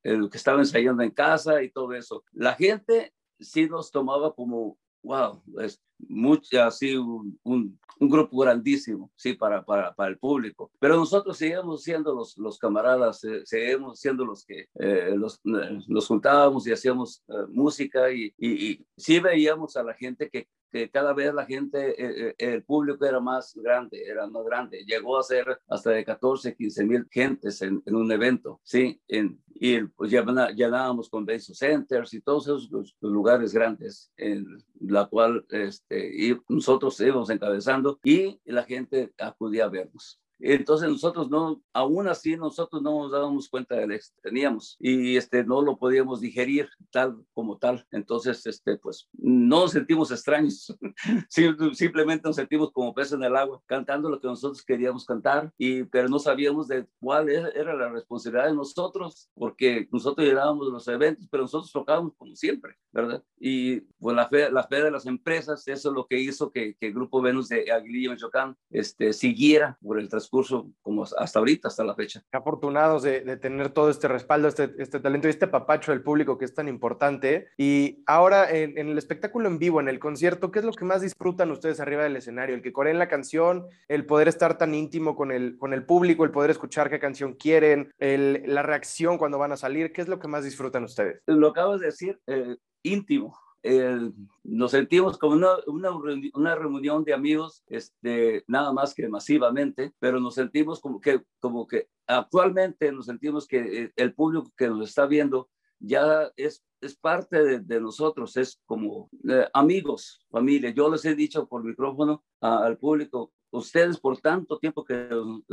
el 0.03 0.29
que 0.29 0.37
estaba 0.37 0.59
ensayando 0.59 1.03
en 1.03 1.11
casa 1.11 1.62
y 1.62 1.71
todo 1.71 1.95
eso. 1.95 2.23
La 2.33 2.55
gente 2.55 3.15
sí 3.39 3.69
nos 3.69 3.91
tomaba 3.91 4.35
como, 4.35 4.79
wow, 5.03 5.43
es 5.61 5.81
mucho, 6.08 6.62
así 6.62 6.97
un, 6.97 7.38
un, 7.43 7.79
grupo 7.99 8.38
grandísimo, 8.38 9.11
sí, 9.14 9.35
para, 9.35 9.62
para, 9.64 9.93
para, 9.94 10.11
el 10.11 10.19
público. 10.19 10.70
Pero 10.79 10.97
nosotros 10.97 11.37
seguimos 11.37 11.82
siendo 11.82 12.14
los, 12.14 12.37
los 12.38 12.58
camaradas, 12.58 13.23
eh, 13.25 13.43
seguimos 13.44 14.00
siendo 14.00 14.25
los 14.25 14.44
que 14.44 14.69
eh, 14.79 15.14
los, 15.17 15.41
nos 15.44 16.06
juntábamos 16.06 16.67
y 16.67 16.73
hacíamos 16.73 17.23
eh, 17.29 17.32
música 17.49 18.11
y, 18.11 18.32
y, 18.38 18.85
sí 18.97 19.20
veíamos 19.20 19.76
a 19.76 19.82
la 19.82 19.94
gente 19.94 20.31
que 20.31 20.49
que 20.70 20.91
cada 20.91 21.12
vez 21.12 21.35
la 21.35 21.44
gente, 21.44 21.91
eh, 21.91 22.29
eh, 22.29 22.35
el 22.38 22.62
público 22.62 23.05
era 23.05 23.20
más 23.20 23.55
grande, 23.55 24.03
era 24.05 24.26
más 24.26 24.44
grande. 24.44 24.85
Llegó 24.87 25.19
a 25.19 25.23
ser 25.23 25.61
hasta 25.69 25.91
de 25.91 26.05
14, 26.05 26.55
15 26.55 26.85
mil 26.85 27.06
gentes 27.11 27.61
en, 27.62 27.82
un 27.87 28.12
evento, 28.12 28.61
¿sí? 28.62 29.00
En, 29.08 29.43
y 29.55 29.82
pues 29.82 30.11
llenábamos 30.11 31.10
convention 31.10 31.55
centers 31.55 32.15
y 32.15 32.20
todos 32.20 32.44
esos 32.44 32.96
lugares 33.01 33.53
grandes 33.53 34.10
en 34.17 34.46
la 34.81 35.06
cual 35.06 35.44
este, 35.51 35.90
y 35.91 36.37
nosotros 36.49 37.01
íbamos 37.01 37.31
encabezando 37.31 37.99
y 38.03 38.39
la 38.44 38.65
gente 38.65 39.13
acudía 39.19 39.65
a 39.65 39.69
vernos. 39.69 40.20
Entonces 40.41 40.89
nosotros 40.89 41.31
no, 41.31 41.63
aún 41.73 42.09
así 42.09 42.37
nosotros 42.37 42.82
no 42.82 43.03
nos 43.03 43.13
dábamos 43.13 43.49
cuenta 43.49 43.77
del 43.77 43.93
éxito 43.93 44.20
que 44.23 44.31
teníamos 44.31 44.77
y 44.79 45.17
este, 45.17 45.44
no 45.44 45.63
lo 45.63 45.77
podíamos 45.77 46.20
digerir 46.20 46.69
tal 46.91 47.25
como 47.32 47.59
tal. 47.59 47.87
Entonces, 47.91 48.44
este, 48.47 48.77
pues 48.77 49.09
no 49.13 49.61
nos 49.61 49.73
sentimos 49.73 50.11
extraños, 50.11 50.75
simplemente 51.73 52.29
nos 52.29 52.37
sentimos 52.37 52.70
como 52.73 52.94
peces 52.94 53.13
en 53.13 53.25
el 53.25 53.37
agua, 53.37 53.63
cantando 53.67 54.09
lo 54.09 54.20
que 54.20 54.29
nosotros 54.29 54.63
queríamos 54.65 55.05
cantar, 55.05 55.53
y, 55.59 55.85
pero 55.85 56.09
no 56.09 56.19
sabíamos 56.19 56.69
de 56.69 56.87
cuál 56.99 57.29
era 57.29 57.75
la 57.75 57.91
responsabilidad 57.91 58.47
de 58.47 58.55
nosotros, 58.55 59.31
porque 59.35 59.89
nosotros 59.93 60.27
llegábamos 60.27 60.69
a 60.69 60.73
los 60.73 60.89
eventos, 60.89 61.29
pero 61.31 61.43
nosotros 61.43 61.73
tocábamos 61.73 62.15
como 62.17 62.35
siempre, 62.37 62.77
¿verdad? 62.93 63.23
Y 63.39 63.81
pues 63.99 64.17
la 64.17 64.29
fe, 64.29 64.51
la 64.51 64.65
fe 64.65 64.82
de 64.82 64.91
las 64.91 65.06
empresas, 65.06 65.67
eso 65.69 65.89
es 65.89 65.94
lo 65.94 66.06
que 66.06 66.19
hizo 66.19 66.51
que, 66.51 66.75
que 66.77 66.87
el 66.87 66.94
Grupo 66.94 67.20
Venus 67.20 67.49
de 67.49 67.70
Aguililla, 67.70 68.13
Michoacán, 68.13 68.56
este, 68.70 69.13
siguiera 69.13 69.79
por 69.82 69.99
el 69.99 70.09
transcurso 70.31 70.41
curso 70.41 70.70
como 70.82 71.03
hasta 71.03 71.39
ahorita, 71.39 71.69
hasta 71.69 71.84
la 71.84 71.94
fecha. 71.94 72.22
Afortunados 72.32 73.03
de, 73.03 73.22
de 73.22 73.37
tener 73.37 73.70
todo 73.70 73.91
este 73.91 74.08
respaldo, 74.08 74.49
este, 74.49 74.72
este, 74.79 75.01
talento 75.01 75.27
y 75.27 75.31
este 75.31 75.49
papacho 75.49 75.93
del 75.93 76.03
público 76.03 76.39
que 76.39 76.44
es 76.44 76.55
tan 76.55 76.69
importante. 76.69 77.49
Y 77.58 78.03
ahora 78.06 78.51
en, 78.51 78.79
en, 78.79 78.89
el 78.89 78.99
espectáculo 78.99 79.49
en 79.49 79.58
vivo, 79.58 79.81
en 79.81 79.89
el 79.89 79.99
concierto, 79.99 80.51
¿qué 80.51 80.60
es 80.60 80.65
lo 80.65 80.72
que 80.72 80.84
más 80.84 81.03
disfrutan 81.03 81.51
ustedes 81.51 81.81
arriba 81.81 82.05
del 82.05 82.17
escenario? 82.17 82.55
El 82.55 82.63
que 82.63 82.72
coreen 82.72 82.99
la 82.99 83.08
canción, 83.08 83.67
el 83.89 84.06
poder 84.06 84.29
estar 84.29 84.56
tan 84.56 84.75
íntimo 84.75 85.17
con 85.17 85.32
el, 85.32 85.58
con 85.58 85.75
el 85.75 85.84
público, 85.84 86.25
el 86.25 86.31
poder 86.31 86.51
escuchar 86.51 86.91
qué 86.91 87.01
canción 87.01 87.34
quieren, 87.34 87.93
el, 87.99 88.43
la 88.46 88.63
reacción 88.63 89.19
cuando 89.19 89.39
van 89.39 89.53
a 89.53 89.56
salir, 89.56 89.93
¿qué 89.93 90.03
es 90.03 90.08
lo 90.08 90.20
que 90.20 90.29
más 90.29 90.44
disfrutan 90.44 90.84
ustedes? 90.84 91.20
Lo 91.27 91.49
acabas 91.49 91.81
de 91.81 91.87
decir, 91.87 92.20
eh, 92.27 92.56
íntimo 92.82 93.37
eh, 93.62 94.10
nos 94.43 94.70
sentimos 94.70 95.19
como 95.19 95.34
una, 95.34 95.50
una, 95.67 95.90
una, 96.34 96.55
reunión 96.55 97.05
de 97.05 97.12
amigos, 97.12 97.62
este, 97.67 98.43
nada 98.46 98.72
más 98.72 98.94
que 98.94 99.08
masivamente, 99.08 99.93
pero 99.98 100.19
nos 100.19 100.34
sentimos 100.34 100.81
como 100.81 101.00
que, 101.00 101.22
como 101.40 101.67
que 101.67 101.88
actualmente 102.06 102.90
nos 102.93 103.06
sentimos 103.06 103.46
que 103.46 103.84
eh, 103.84 103.93
el 103.96 104.14
público 104.14 104.50
que 104.56 104.69
nos 104.69 104.88
está 104.88 105.06
viendo 105.06 105.50
ya 105.81 106.31
es 106.37 106.63
es 106.81 106.96
parte 106.96 107.60
de, 107.60 107.81
nosotros, 107.81 108.37
es 108.37 108.60
como 108.65 109.10
eh, 109.29 109.46
amigos, 109.53 110.25
familia. 110.31 110.70
Yo 110.70 110.91
les 110.91 111.05
he 111.05 111.15
dicho 111.15 111.46
por 111.46 111.63
micrófono 111.63 112.25
al 112.41 112.79
público, 112.79 113.32
ustedes 113.51 113.99
por 113.99 114.19
tanto 114.19 114.58
tiempo 114.58 114.84
que, 114.84 115.08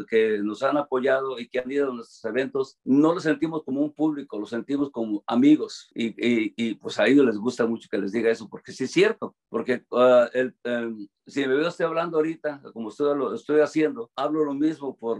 que 0.07 0.39
nos 0.41 0.63
han 0.63 0.77
apoyado 0.77 1.39
y 1.39 1.49
que 1.49 1.59
han 1.59 1.71
ido 1.71 1.91
a 1.91 1.93
nuestros 1.93 2.23
eventos, 2.25 2.77
no 2.85 3.13
lo 3.13 3.19
sentimos 3.19 3.63
como 3.63 3.81
un 3.81 3.93
público, 3.93 4.39
lo 4.39 4.45
sentimos 4.45 4.89
como 4.91 5.23
amigos 5.27 5.89
y, 5.93 6.13
y, 6.17 6.75
pues 6.75 6.99
a 6.99 7.07
ellos 7.07 7.25
les 7.25 7.37
gusta 7.37 7.65
mucho 7.65 7.89
que 7.91 7.97
les 7.97 8.11
diga 8.11 8.29
eso, 8.29 8.47
porque 8.47 8.71
sí 8.71 8.85
es 8.85 8.91
cierto, 8.91 9.35
porque 9.49 9.83
uh, 9.89 10.29
el, 10.33 10.55
em, 10.63 11.07
si 11.25 11.41
me 11.41 11.55
veo 11.55 11.67
estoy 11.67 11.87
hablando 11.87 12.17
ahorita, 12.17 12.61
como 12.71 12.89
estoy, 12.89 13.17
lo 13.17 13.33
estoy 13.33 13.61
haciendo, 13.61 14.11
hablo 14.15 14.45
lo 14.45 14.53
mismo 14.53 14.95
por 14.95 15.19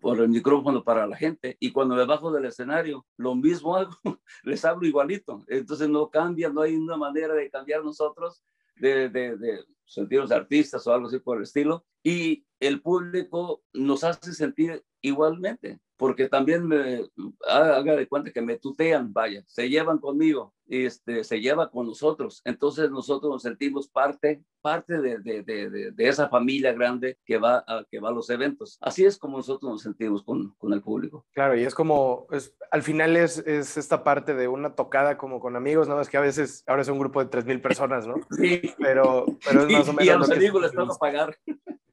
por 0.00 0.20
el 0.20 0.28
micrófono 0.28 0.82
para 0.84 1.06
la 1.06 1.16
gente 1.16 1.56
y 1.60 1.72
cuando 1.72 1.94
me 1.94 2.04
bajo 2.04 2.32
del 2.32 2.46
escenario, 2.46 3.06
lo 3.16 3.34
mismo 3.34 3.76
hago, 3.76 3.96
les 4.44 4.64
hablo 4.64 4.86
igualito. 4.86 5.44
Entonces 5.48 5.88
no 5.88 6.08
cambia, 6.10 6.48
no 6.48 6.62
hay 6.62 6.76
una 6.76 6.96
manera 6.96 7.34
de 7.34 7.50
cambiar 7.50 7.84
nosotros, 7.84 8.42
de, 8.76 9.08
de, 9.08 9.36
de 9.36 9.64
sentirnos 9.84 10.32
artistas 10.32 10.86
o 10.86 10.92
algo 10.92 11.08
así 11.08 11.18
por 11.18 11.38
el 11.38 11.44
estilo. 11.44 11.84
Y 12.02 12.44
el 12.60 12.80
público 12.82 13.62
nos 13.72 14.04
hace 14.04 14.32
sentir 14.32 14.84
igualmente, 15.00 15.80
porque 15.96 16.28
también 16.28 16.66
me 16.66 17.02
haga 17.46 17.96
de 17.96 18.08
cuenta 18.08 18.32
que 18.32 18.42
me 18.42 18.58
tutean, 18.58 19.12
vaya, 19.12 19.44
se 19.46 19.68
llevan 19.68 19.98
conmigo, 19.98 20.52
este, 20.66 21.24
se 21.24 21.40
lleva 21.40 21.70
con 21.70 21.86
nosotros, 21.86 22.40
entonces 22.44 22.90
nosotros 22.90 23.30
nos 23.30 23.42
sentimos 23.42 23.88
parte, 23.88 24.42
parte 24.60 25.00
de, 25.00 25.18
de, 25.18 25.42
de, 25.42 25.90
de 25.92 26.08
esa 26.08 26.28
familia 26.28 26.72
grande 26.72 27.18
que 27.24 27.38
va, 27.38 27.64
a, 27.66 27.84
que 27.90 28.00
va 28.00 28.08
a 28.08 28.12
los 28.12 28.30
eventos. 28.30 28.78
Así 28.80 29.04
es 29.04 29.18
como 29.18 29.36
nosotros 29.36 29.70
nos 29.70 29.82
sentimos 29.82 30.24
con, 30.24 30.54
con 30.58 30.72
el 30.72 30.82
público. 30.82 31.26
Claro, 31.32 31.56
y 31.56 31.62
es 31.62 31.74
como, 31.74 32.26
es, 32.30 32.54
al 32.70 32.82
final 32.82 33.16
es, 33.16 33.38
es, 33.38 33.76
esta 33.76 34.02
parte 34.02 34.34
de 34.34 34.48
una 34.48 34.74
tocada 34.74 35.16
como 35.16 35.38
con 35.38 35.54
amigos, 35.54 35.86
nada 35.86 36.00
más 36.00 36.08
que 36.08 36.16
a 36.16 36.22
veces, 36.22 36.64
ahora 36.66 36.82
es 36.82 36.88
un 36.88 36.98
grupo 36.98 37.24
de 37.24 37.30
3.000 37.30 37.60
personas, 37.60 38.06
¿no? 38.06 38.14
Sí. 38.36 38.62
Pero, 38.78 39.26
pero 39.46 39.66
es 39.66 39.72
más 39.72 39.88
o 39.88 39.92
menos... 39.92 40.04
Y 40.04 40.10
a 40.10 40.16
los 40.16 40.30
amigos 40.30 40.62
les 40.62 40.72
toca 40.72 40.94
pagar. 40.94 41.36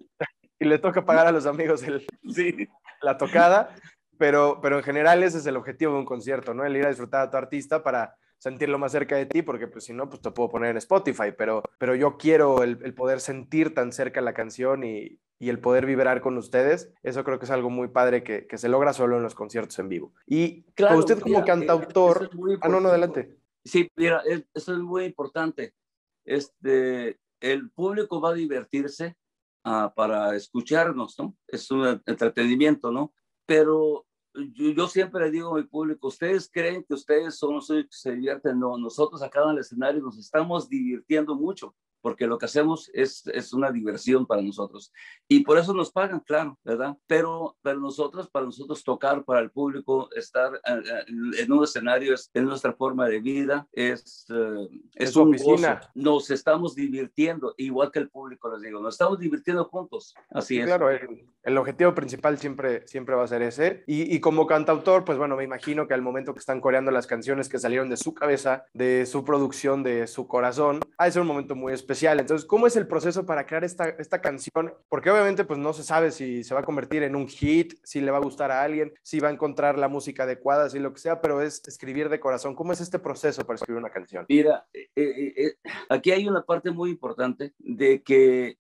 Y 0.62 0.66
le 0.66 0.78
toca 0.78 1.04
pagar 1.04 1.26
a 1.26 1.32
los 1.32 1.48
amigos 1.48 1.82
el, 1.82 2.06
sí. 2.30 2.68
La 3.02 3.18
tocada, 3.18 3.76
pero, 4.18 4.60
pero 4.62 4.78
en 4.78 4.84
general 4.84 5.24
ese 5.24 5.40
es 5.40 5.46
el 5.46 5.58
objetivo 5.58 5.94
de 5.94 6.00
un 6.00 6.06
concierto, 6.06 6.54
¿no? 6.54 6.66
El 6.66 6.76
ir 6.76 6.86
a 6.86 6.90
disfrutar 6.90 7.22
a 7.22 7.32
tu 7.32 7.38
artista 7.38 7.84
para 7.84 8.16
sentirlo 8.38 8.80
más 8.80 8.92
cerca 8.92 9.16
de 9.16 9.28
ti, 9.28 9.44
porque 9.44 9.68
pues 9.68 9.86
si 9.86 9.94
no, 9.94 10.10
pues 10.10 10.22
te 10.22 10.32
puedo 10.32 10.50
poner 10.50 10.72
en 10.72 10.78
Spotify, 10.78 11.32
pero, 11.38 11.62
pero 11.78 11.94
yo 11.94 12.18
quiero 12.18 12.64
el, 12.64 12.80
el 12.84 12.94
poder 12.94 13.20
sentir 13.20 13.74
tan 13.76 13.92
cerca 13.92 14.20
la 14.20 14.34
canción 14.34 14.84
y, 14.84 15.20
y, 15.38 15.50
el 15.50 15.60
poder 15.60 15.86
vibrar 15.86 16.22
con 16.22 16.38
ustedes, 16.38 16.92
eso 17.04 17.24
creo 17.24 17.38
que 17.38 17.46
es 17.46 17.52
algo 17.52 17.70
muy 17.70 17.90
padre 17.90 18.24
que, 18.24 18.48
que 18.48 18.58
se 18.58 18.68
logra 18.68 18.94
solo 18.94 19.18
en 19.18 19.24
los 19.24 19.36
conciertos 19.36 19.78
en 19.78 19.90
vivo. 19.90 20.14
Y 20.26 20.64
claro, 20.74 20.98
usted 20.98 21.20
como 21.20 21.36
mira, 21.36 21.46
cantautor... 21.46 22.32
es 22.50 22.58
ah, 22.62 22.68
no, 22.68 22.80
no, 22.80 22.90
adelante. 22.90 23.38
Sí, 23.64 23.92
mira, 23.96 24.24
eso 24.56 24.74
es 24.74 24.80
muy 24.80 25.06
importante. 25.06 25.76
Este, 26.26 27.20
el 27.42 27.70
público 27.70 28.22
va 28.22 28.30
a 28.30 28.34
divertirse 28.34 29.16
uh, 29.66 29.94
para 29.96 30.36
escucharnos, 30.36 31.18
¿no? 31.20 31.36
Es 31.48 31.70
un 31.72 32.02
entretenimiento, 32.06 32.92
¿no? 32.92 33.14
Pero 33.46 34.06
yo, 34.34 34.72
yo, 34.72 34.88
siempre 34.88 35.26
le 35.26 35.32
digo 35.32 35.56
a 35.56 35.60
mi 35.60 35.64
público, 35.64 36.08
ustedes 36.08 36.50
creen 36.52 36.84
que 36.84 36.94
ustedes 36.94 37.38
son 37.38 37.56
los 37.56 37.68
que 37.68 37.86
se 37.90 38.14
divierten, 38.14 38.60
no, 38.60 38.78
nosotros 38.78 39.22
acá 39.22 39.44
en 39.44 39.52
el 39.52 39.60
escenario 39.60 40.02
nos 40.02 40.18
estamos 40.18 40.70
divirtiendo 40.70 41.36
mucho 41.36 41.76
porque 42.02 42.28
lo 42.28 42.38
que 42.38 42.46
hacemos 42.46 42.90
es, 42.94 43.26
es 43.28 43.54
una 43.54 43.72
diversión 43.72 44.26
para 44.26 44.42
nosotros. 44.42 44.92
Y 45.28 45.42
por 45.44 45.58
eso 45.58 45.74
nos 45.74 45.92
pagan, 45.92 46.20
claro, 46.22 46.58
¿verdad? 46.64 46.98
Pero 47.08 47.56
para 47.62 47.78
nosotros, 47.78 48.30
para 48.30 48.46
nosotros 48.46 48.84
tocar 48.84 49.24
para 49.24 49.40
el 49.40 49.52
público, 49.52 50.10
estar 50.16 50.60
en 50.66 51.52
un 51.52 51.64
escenario 51.64 52.14
es, 52.14 52.30
es 52.34 52.44
nuestra 52.44 52.74
forma 52.74 53.08
de 53.08 53.20
vida, 53.20 53.68
es, 53.72 54.26
uh, 54.30 54.68
es, 54.96 55.10
es 55.10 55.16
un 55.16 55.30
oficina. 55.30 55.76
Gozo. 55.76 55.90
Nos 55.94 56.32
estamos 56.32 56.76
divirtiendo, 56.76 57.54
igual 57.58 57.92
que 57.92 58.00
el 58.00 58.10
público, 58.10 58.52
les 58.52 58.62
digo, 58.62 58.80
nos 58.80 58.96
estamos 58.96 59.20
divirtiendo 59.20 59.66
juntos. 59.66 60.16
Así 60.32 60.60
es. 60.60 60.66
Claro, 60.66 60.90
el, 60.90 61.26
el 61.44 61.58
objetivo 61.58 61.94
principal 61.94 62.38
siempre, 62.40 62.88
siempre 62.88 63.16
va 63.16 63.24
a 63.24 63.28
ser 63.28 63.44
ese. 63.44 63.84
Y, 63.86 64.14
y, 64.14 64.20
como 64.20 64.48
cantautor, 64.48 65.06
pues 65.06 65.18
bueno, 65.18 65.36
me 65.36 65.44
imagino 65.44 65.88
que 65.88 65.94
al 65.94 66.02
momento 66.02 66.34
que 66.34 66.40
están 66.40 66.62
coreando 66.62 66.90
las 66.90 67.08
canciones 67.08 67.48
que 67.48 67.60
salieron 67.60 67.90
de 67.90 67.98
su 67.98 68.14
cabeza, 68.14 68.66
de 68.74 69.06
su 69.06 69.24
producción, 69.24 69.84
de 69.84 70.08
su 70.08 70.28
corazón, 70.28 70.80
ha 70.98 71.06
de 71.06 71.12
ser 71.12 71.22
un 71.22 71.28
momento 71.28 71.56
muy 71.56 71.74
especial 71.74 71.91
especial. 71.92 72.20
Entonces, 72.20 72.48
¿cómo 72.48 72.68
es 72.68 72.76
el 72.78 72.88
proceso 72.88 73.26
para 73.26 73.46
crear 73.46 73.64
esta, 73.64 73.90
esta 73.90 74.22
canción? 74.22 74.74
Porque 74.88 75.12
obviamente 75.12 75.44
pues 75.44 75.60
no 75.60 75.74
se 75.74 75.84
sabe 75.84 76.12
si 76.12 76.44
se 76.44 76.54
va 76.54 76.62
a 76.62 76.64
convertir 76.64 77.04
en 77.04 77.16
un 77.16 77.28
hit, 77.28 77.74
si 77.84 78.00
le 78.00 78.12
va 78.12 78.18
a 78.18 78.22
gustar 78.22 78.50
a 78.50 78.64
alguien, 78.64 78.94
si 79.04 79.20
va 79.20 79.28
a 79.28 79.32
encontrar 79.32 79.78
la 79.78 79.90
música 79.90 80.24
adecuada, 80.24 80.70
si 80.70 80.80
lo 80.80 80.94
que 80.94 81.00
sea, 81.00 81.22
pero 81.22 81.42
es 81.42 81.62
escribir 81.68 82.08
de 82.08 82.20
corazón. 82.20 82.56
¿Cómo 82.56 82.72
es 82.72 82.80
este 82.80 82.98
proceso 83.00 83.46
para 83.46 83.56
escribir 83.56 83.80
una 83.80 83.90
canción? 83.90 84.26
Mira, 84.30 84.66
eh, 84.74 84.90
eh, 84.96 85.34
eh, 85.36 85.56
aquí 85.90 86.12
hay 86.12 86.28
una 86.28 86.44
parte 86.44 86.72
muy 86.72 86.92
importante 86.92 87.54
de 87.60 88.02
que 88.02 88.58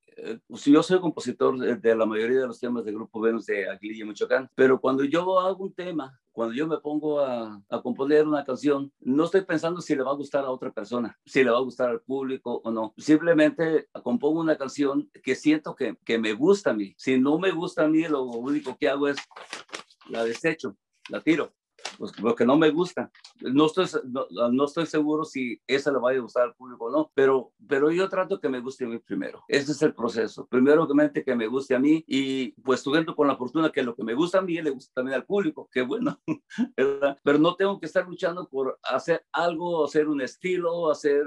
pues 0.47 0.65
yo 0.65 0.83
soy 0.83 0.99
compositor 0.99 1.57
de 1.57 1.95
la 1.95 2.05
mayoría 2.05 2.41
de 2.41 2.47
los 2.47 2.59
temas 2.59 2.85
del 2.85 2.95
Grupo 2.95 3.21
Venus 3.21 3.45
de 3.45 3.67
Aguililla, 3.67 4.05
Michoacán, 4.05 4.49
pero 4.53 4.79
cuando 4.79 5.03
yo 5.03 5.39
hago 5.39 5.63
un 5.63 5.73
tema, 5.73 6.19
cuando 6.31 6.53
yo 6.55 6.67
me 6.67 6.77
pongo 6.77 7.19
a, 7.19 7.61
a, 7.69 7.81
componer 7.81 8.27
una 8.27 8.43
canción, 8.43 8.91
no 8.99 9.25
estoy 9.25 9.41
pensando 9.41 9.81
si 9.81 9.95
le 9.95 10.03
va 10.03 10.11
a 10.11 10.15
gustar 10.15 10.45
a 10.45 10.51
otra 10.51 10.71
persona, 10.71 11.17
si 11.25 11.43
le 11.43 11.51
va 11.51 11.57
a 11.57 11.61
gustar 11.61 11.89
al 11.89 12.01
público 12.01 12.61
o 12.63 12.71
no. 12.71 12.93
Simplemente 12.97 13.89
compongo 14.03 14.39
una 14.39 14.57
canción 14.57 15.09
que 15.23 15.35
siento 15.35 15.75
que, 15.75 15.97
que 16.05 16.17
me 16.17 16.33
gusta 16.33 16.71
a 16.71 16.73
mí. 16.73 16.93
Si 16.97 17.19
no 17.19 17.37
me 17.37 17.51
gusta 17.51 17.83
a 17.83 17.87
mí, 17.87 18.07
lo 18.07 18.23
único 18.23 18.77
que 18.77 18.89
hago 18.89 19.07
es 19.07 19.17
la 20.09 20.23
desecho, 20.23 20.77
la 21.09 21.21
tiro 21.21 21.53
pues, 21.97 22.11
porque 22.19 22.45
no 22.45 22.57
me 22.57 22.69
gusta. 22.69 23.11
No 23.41 23.65
estoy, 23.65 23.85
no, 24.05 24.25
no, 24.51 24.65
estoy 24.65 24.85
seguro 24.85 25.23
si 25.23 25.59
esa 25.67 25.91
le 25.91 25.99
va 25.99 26.11
a 26.11 26.17
gustar 26.17 26.43
al 26.43 26.55
público 26.55 26.85
o 26.85 26.91
no, 26.91 27.11
pero, 27.13 27.51
pero 27.67 27.91
yo 27.91 28.07
trato 28.09 28.39
que 28.39 28.49
me 28.49 28.59
guste 28.59 28.85
a 28.85 28.87
mí 28.87 28.99
primero. 28.99 29.43
Ese 29.47 29.71
es 29.71 29.81
el 29.81 29.93
proceso. 29.93 30.47
Primero, 30.47 30.83
obviamente, 30.83 31.23
que 31.23 31.35
me 31.35 31.47
guste 31.47 31.75
a 31.75 31.79
mí 31.79 32.03
y 32.07 32.51
pues 32.61 32.83
tuviendo 32.83 33.15
con 33.15 33.27
la 33.27 33.35
fortuna 33.35 33.71
que 33.71 33.83
lo 33.83 33.95
que 33.95 34.03
me 34.03 34.13
gusta 34.13 34.39
a 34.39 34.41
mí 34.41 34.61
le 34.61 34.69
gusta 34.69 34.91
también 34.93 35.15
al 35.15 35.25
público. 35.25 35.69
Qué 35.71 35.81
bueno, 35.81 36.19
¿verdad? 36.77 37.17
Pero 37.23 37.37
no 37.37 37.55
tengo 37.55 37.79
que 37.79 37.85
estar 37.85 38.07
luchando 38.07 38.47
por 38.47 38.79
hacer 38.83 39.25
algo, 39.31 39.85
hacer 39.85 40.07
un 40.07 40.21
estilo, 40.21 40.91
hacer, 40.91 41.23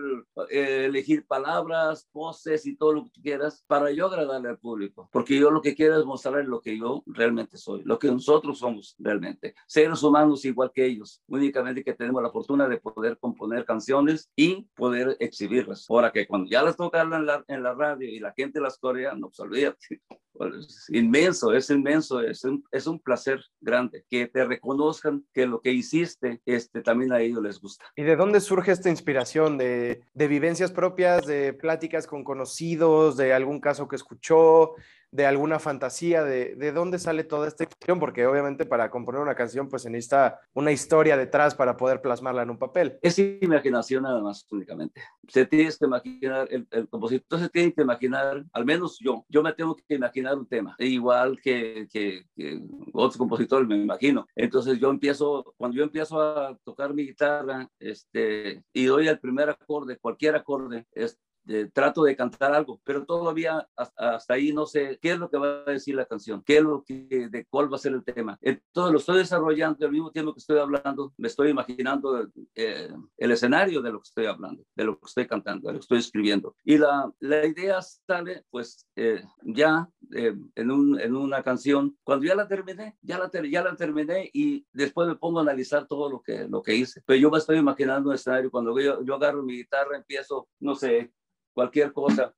eh, 0.51 0.85
elegir 0.87 1.27
palabras, 1.27 2.09
poses 2.13 2.67
y 2.67 2.77
todo 2.77 2.93
lo 2.93 3.05
que 3.05 3.11
tú 3.11 3.23
quieras 3.23 3.65
para 3.67 3.91
yo 3.91 4.07
agradarle 4.07 4.49
al 4.49 4.59
público. 4.59 5.09
Porque 5.13 5.39
yo 5.39 5.51
lo 5.51 5.61
que 5.61 5.75
quiero 5.75 5.99
es 5.99 6.05
mostrarle 6.05 6.45
lo 6.45 6.61
que 6.61 6.79
yo 6.79 7.03
realmente 7.07 7.57
soy, 7.57 7.83
lo 7.85 7.99
que 7.99 8.09
nosotros 8.09 8.59
somos 8.59 8.95
realmente. 8.99 9.55
Seres 9.67 10.03
humanos 10.03 10.45
igual 10.55 10.71
que 10.73 10.87
ellos, 10.87 11.23
únicamente 11.29 11.85
que 11.85 11.93
tenemos 11.93 12.23
la 12.23 12.31
fortuna 12.31 12.69
de 12.69 12.79
poder 12.79 13.19
componer 13.19 13.65
canciones 13.65 14.31
y 14.37 14.67
poder 14.75 15.17
exhibirlas. 15.21 15.87
Ahora 15.89 16.13
que 16.13 16.27
cuando 16.27 16.49
ya 16.49 16.63
las 16.63 16.77
tocan 16.77 17.13
en 17.13 17.27
la, 17.27 17.45
en 17.49 17.63
la 17.63 17.75
radio 17.75 18.09
y 18.09 18.21
la 18.21 18.33
gente 18.33 18.61
las 18.61 18.79
corea, 18.79 19.15
no, 19.15 19.29
pues 19.29 19.41
olvídate. 19.41 20.01
Es 20.59 20.91
inmenso, 20.91 21.53
es 21.53 21.71
inmenso, 21.71 22.21
es 22.21 22.43
un, 22.45 22.65
es 22.73 22.89
un 22.89 22.99
placer 22.99 23.41
grande 23.61 24.05
que 24.11 24.27
te 24.27 24.45
reconozcan 24.45 25.25
que 25.33 25.47
lo 25.47 25.61
que 25.61 25.73
hiciste 25.73 26.41
este, 26.45 26.83
también 26.83 27.13
a 27.13 27.21
ellos 27.21 27.41
les 27.41 27.61
gusta. 27.61 27.85
¿Y 27.95 28.03
de 28.03 28.17
dónde 28.17 28.41
surge 28.41 28.73
esta 28.73 28.91
inspiración? 28.91 29.59
¿De, 29.59 30.03
de 30.13 30.29
vivencias 30.29 30.73
propias, 30.73 31.27
de 31.27 31.53
pláticas 31.53 32.09
con 32.09 32.25
conocidos, 32.25 33.17
de 33.17 33.33
algún 33.33 33.61
caso 33.61 33.87
que 33.87 33.97
escuchó? 33.97 34.75
De 35.15 35.27
alguna 35.27 35.61
fantasía, 35.61 36.25
de, 36.25 36.57
de, 36.57 36.73
dónde 36.73 36.99
sale 36.99 37.23
toda 37.23 37.47
esta 37.47 37.65
cuestión, 37.67 38.01
porque 38.01 38.27
obviamente 38.27 38.67
para 38.67 38.91
componer 38.91 39.21
una 39.21 39.37
canción 39.37 39.69
pues 39.69 39.83
se 39.83 39.91
necesita 39.91 40.41
una 40.55 40.73
historia 40.73 41.17
detrás 41.17 41.55
para 41.55 41.77
poder 41.77 42.03
plasmarla 42.03 42.43
en 42.43 42.51
un 42.51 42.59
papel. 42.59 42.99
Es 43.01 43.17
imaginación 43.21 44.03
nada 44.03 44.21
más 44.21 44.45
únicamente. 44.51 45.01
Se 45.29 45.47
tiene 45.47 45.71
que 45.71 45.85
imaginar, 45.87 46.49
el, 46.51 46.89
compositor 46.89 47.39
se 47.39 47.49
tiene 47.49 47.73
que 47.73 47.83
imaginar, 47.83 48.45
al 48.53 48.65
menos 48.65 48.99
yo, 48.99 49.25
yo 49.29 49.41
me 49.41 49.53
tengo 49.53 49.77
que 49.77 49.95
imaginar 49.95 50.37
un 50.37 50.49
tema, 50.49 50.75
igual 50.81 51.41
que, 51.41 51.87
que, 51.93 52.25
que 52.35 52.61
otros 52.93 53.17
compositores 53.17 53.69
me 53.69 53.77
imagino. 53.77 54.27
Entonces 54.35 54.81
yo 54.81 54.91
empiezo, 54.91 55.55
cuando 55.57 55.77
yo 55.77 55.85
empiezo 55.85 56.21
a 56.21 56.59
tocar 56.65 56.93
mi 56.93 57.07
guitarra 57.07 57.71
este, 57.79 58.65
y 58.73 58.87
doy 58.87 59.07
el 59.07 59.21
primer 59.21 59.49
acorde, 59.49 59.97
cualquier 59.97 60.35
acorde, 60.35 60.89
es, 60.91 61.21
trato 61.73 62.05
de 62.05 62.17
cantar 62.17 62.55
algo, 62.55 62.81
pero 62.85 63.05
todavía 63.05 63.69
hasta, 63.77 64.17
hasta, 64.17 64.35
ahí 64.35 64.53
no 64.53 64.67
sé 64.67 64.99
qué 65.01 65.13
es 65.13 65.19
lo 65.19 65.29
que 65.31 65.37
va 65.37 65.63
a 65.67 65.71
decir 65.71 65.95
la 65.95 66.07
canción, 66.07 66.43
qué 66.45 66.59
es 66.59 66.63
lo 66.63 66.83
que, 66.85 67.29
de 67.31 67.47
cuál 67.47 67.71
va 67.73 67.77
a 67.77 67.81
ser 67.81 67.93
el 67.93 68.05
tema. 68.05 68.39
Entonces 68.41 68.93
lo 68.93 68.99
estoy 68.99 69.19
desarrollando 69.19 69.85
al 69.85 69.93
mismo 69.93 70.11
tiempo 70.11 70.33
que 70.33 70.41
estoy 70.41 70.59
hablando, 70.59 71.13
me 71.17 71.29
estoy 71.29 71.51
imaginando 71.51 72.29
eh, 72.55 72.89
el 73.17 73.31
escenario 73.31 73.83
de 73.83 73.93
lo 73.93 74.01
que 74.01 74.09
estoy 74.09 74.27
hablando, 74.27 74.65
de 74.75 74.85
lo 74.85 74.99
que 74.99 75.07
estoy 75.07 75.27
cantando, 75.27 75.69
de 75.69 75.75
lo 75.75 75.79
que 75.79 75.85
estoy 75.85 75.99
escribiendo. 75.99 76.57
Y 76.65 76.79
la, 76.79 77.13
la 77.21 77.47
idea 77.47 77.81
sale 77.83 78.45
pues 78.51 78.87
eh, 78.97 79.23
ya 79.43 79.89
eh, 80.15 80.35
en, 80.55 80.71
un, 80.71 81.01
en, 81.01 81.17
una 81.17 81.43
canción, 81.43 81.97
cuando 82.03 82.27
ya 82.27 82.35
la 82.35 82.49
terminé, 82.49 82.97
ya 83.03 83.19
la, 83.19 83.29
ter 83.29 83.49
ya 83.49 83.63
la 83.63 83.77
terminé 83.77 84.31
y 84.33 84.67
después 84.73 85.09
me 85.09 85.17
pongo 85.17 85.39
a 85.39 85.43
analizar 85.43 85.87
todo 85.87 86.11
lo 86.11 86.23
que, 86.23 86.47
lo 86.49 86.63
que 86.63 86.75
hice. 86.75 87.03
Pero 87.07 87.21
yo 87.21 87.31
me 87.31 87.39
estoy 87.39 87.59
imaginando 87.59 88.11
un 88.11 88.15
escenario, 88.15 88.51
cuando 88.51 88.79
yo, 88.79 89.03
yo 89.03 89.15
agarro 89.15 89.43
mi 89.43 89.57
guitarra, 89.57 89.97
empiezo, 89.97 90.49
no 90.61 90.75
sé, 90.75 91.13
cualquier 91.55 91.93
cosa. 91.93 92.35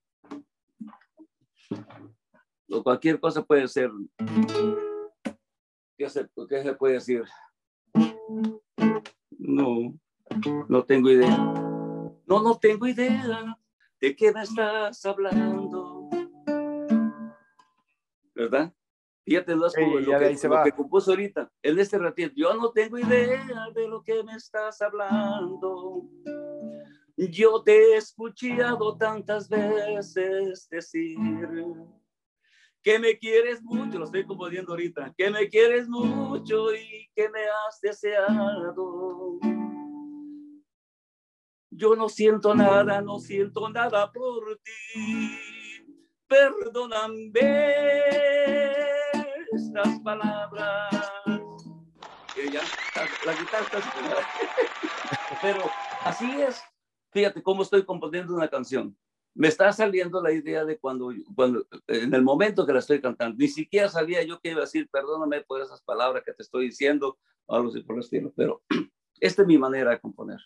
O 2.71 2.83
cualquier 2.83 3.19
cosa 3.19 3.43
puede 3.43 3.67
ser. 3.67 3.91
¿Qué 5.97 6.09
se, 6.09 6.29
qué 6.49 6.63
se 6.63 6.75
puede 6.75 6.95
decir? 6.95 7.25
No. 9.31 9.99
No 10.69 10.85
tengo 10.85 11.11
idea. 11.11 11.37
No, 12.27 12.43
no 12.43 12.59
tengo 12.59 12.87
idea 12.87 13.57
de 14.01 14.15
qué 14.15 14.33
me 14.33 14.43
estás 14.43 15.05
hablando. 15.07 16.09
¿Verdad? 18.35 18.73
Fíjate, 19.25 19.57
lo, 19.57 19.67
lo 19.67 20.63
que 20.65 20.73
compuso 20.73 21.11
ahorita, 21.11 21.51
en 21.63 21.79
este 21.81 21.99
ratito. 21.99 22.33
Yo 22.37 22.55
no 22.55 22.71
tengo 22.71 22.99
idea 22.99 23.69
de 23.75 23.89
lo 23.89 24.03
que 24.03 24.23
me 24.23 24.35
estás 24.35 24.81
hablando. 24.83 26.09
Yo 27.17 27.63
te 27.63 27.73
he 27.73 27.97
escuchado 27.97 28.97
tantas 28.99 29.49
veces 29.49 30.69
decir 30.69 31.17
que 32.83 32.99
me 32.99 33.19
quieres 33.19 33.63
mucho, 33.63 33.99
lo 33.99 34.05
estoy 34.05 34.27
componiendo 34.27 34.73
ahorita, 34.73 35.15
que 35.17 35.31
me 35.31 35.49
quieres 35.49 35.89
mucho 35.89 36.75
y 36.75 37.11
que 37.15 37.29
me 37.31 37.41
has 37.41 37.81
deseado. 37.81 39.39
Yo 41.71 41.97
no 41.97 42.09
siento 42.09 42.55
nada, 42.55 43.01
no 43.01 43.19
siento 43.19 43.69
nada 43.71 44.13
por 44.13 44.61
ti. 44.63 45.39
Perdóname 46.29 47.33
estas 49.53 50.01
palabras. 50.01 50.95
ya, 52.53 52.63
la 53.25 53.33
guitarra 53.33 53.65
está 53.65 53.81
Pero 55.43 55.71
así 56.05 56.43
es. 56.43 56.63
Fíjate 57.17 57.43
cómo 57.43 57.63
estoy 57.63 57.83
componiendo 57.83 58.35
una 58.35 58.47
canción 58.47 58.95
me 59.37 59.49
está 59.49 59.71
saliendo 59.73 60.23
la 60.23 60.33
idea 60.33 60.65
de 60.65 60.79
cuando, 60.79 61.13
cuando, 61.35 61.67
en 61.87 62.13
el 62.15 62.23
momento 62.23 62.67
que 62.67 62.73
la 62.73 62.79
estoy 62.79 63.01
cantando, 63.01 63.37
ni 63.39 63.49
siquiera 63.49 63.89
sabía 63.89 64.23
yo 64.23 64.41
que 64.41 64.51
iba 64.51 64.61
a 64.61 64.65
decir, 64.65 64.89
perdóname 64.91 65.43
por 65.43 65.61
esas 65.61 65.83
palabras 65.83 66.25
que 66.25 66.33
te 66.33 66.43
estoy 66.43 66.67
diciendo, 66.67 67.19
o 67.45 67.55
algo 67.55 67.69
así 67.69 67.83
por 67.83 67.97
el 67.97 68.01
estilo, 68.01 68.33
pero 68.35 68.63
esta 69.21 69.43
es 69.43 69.49
mi 69.49 69.59
manera 69.59 69.91
de 69.91 70.01
componer. 70.01 70.41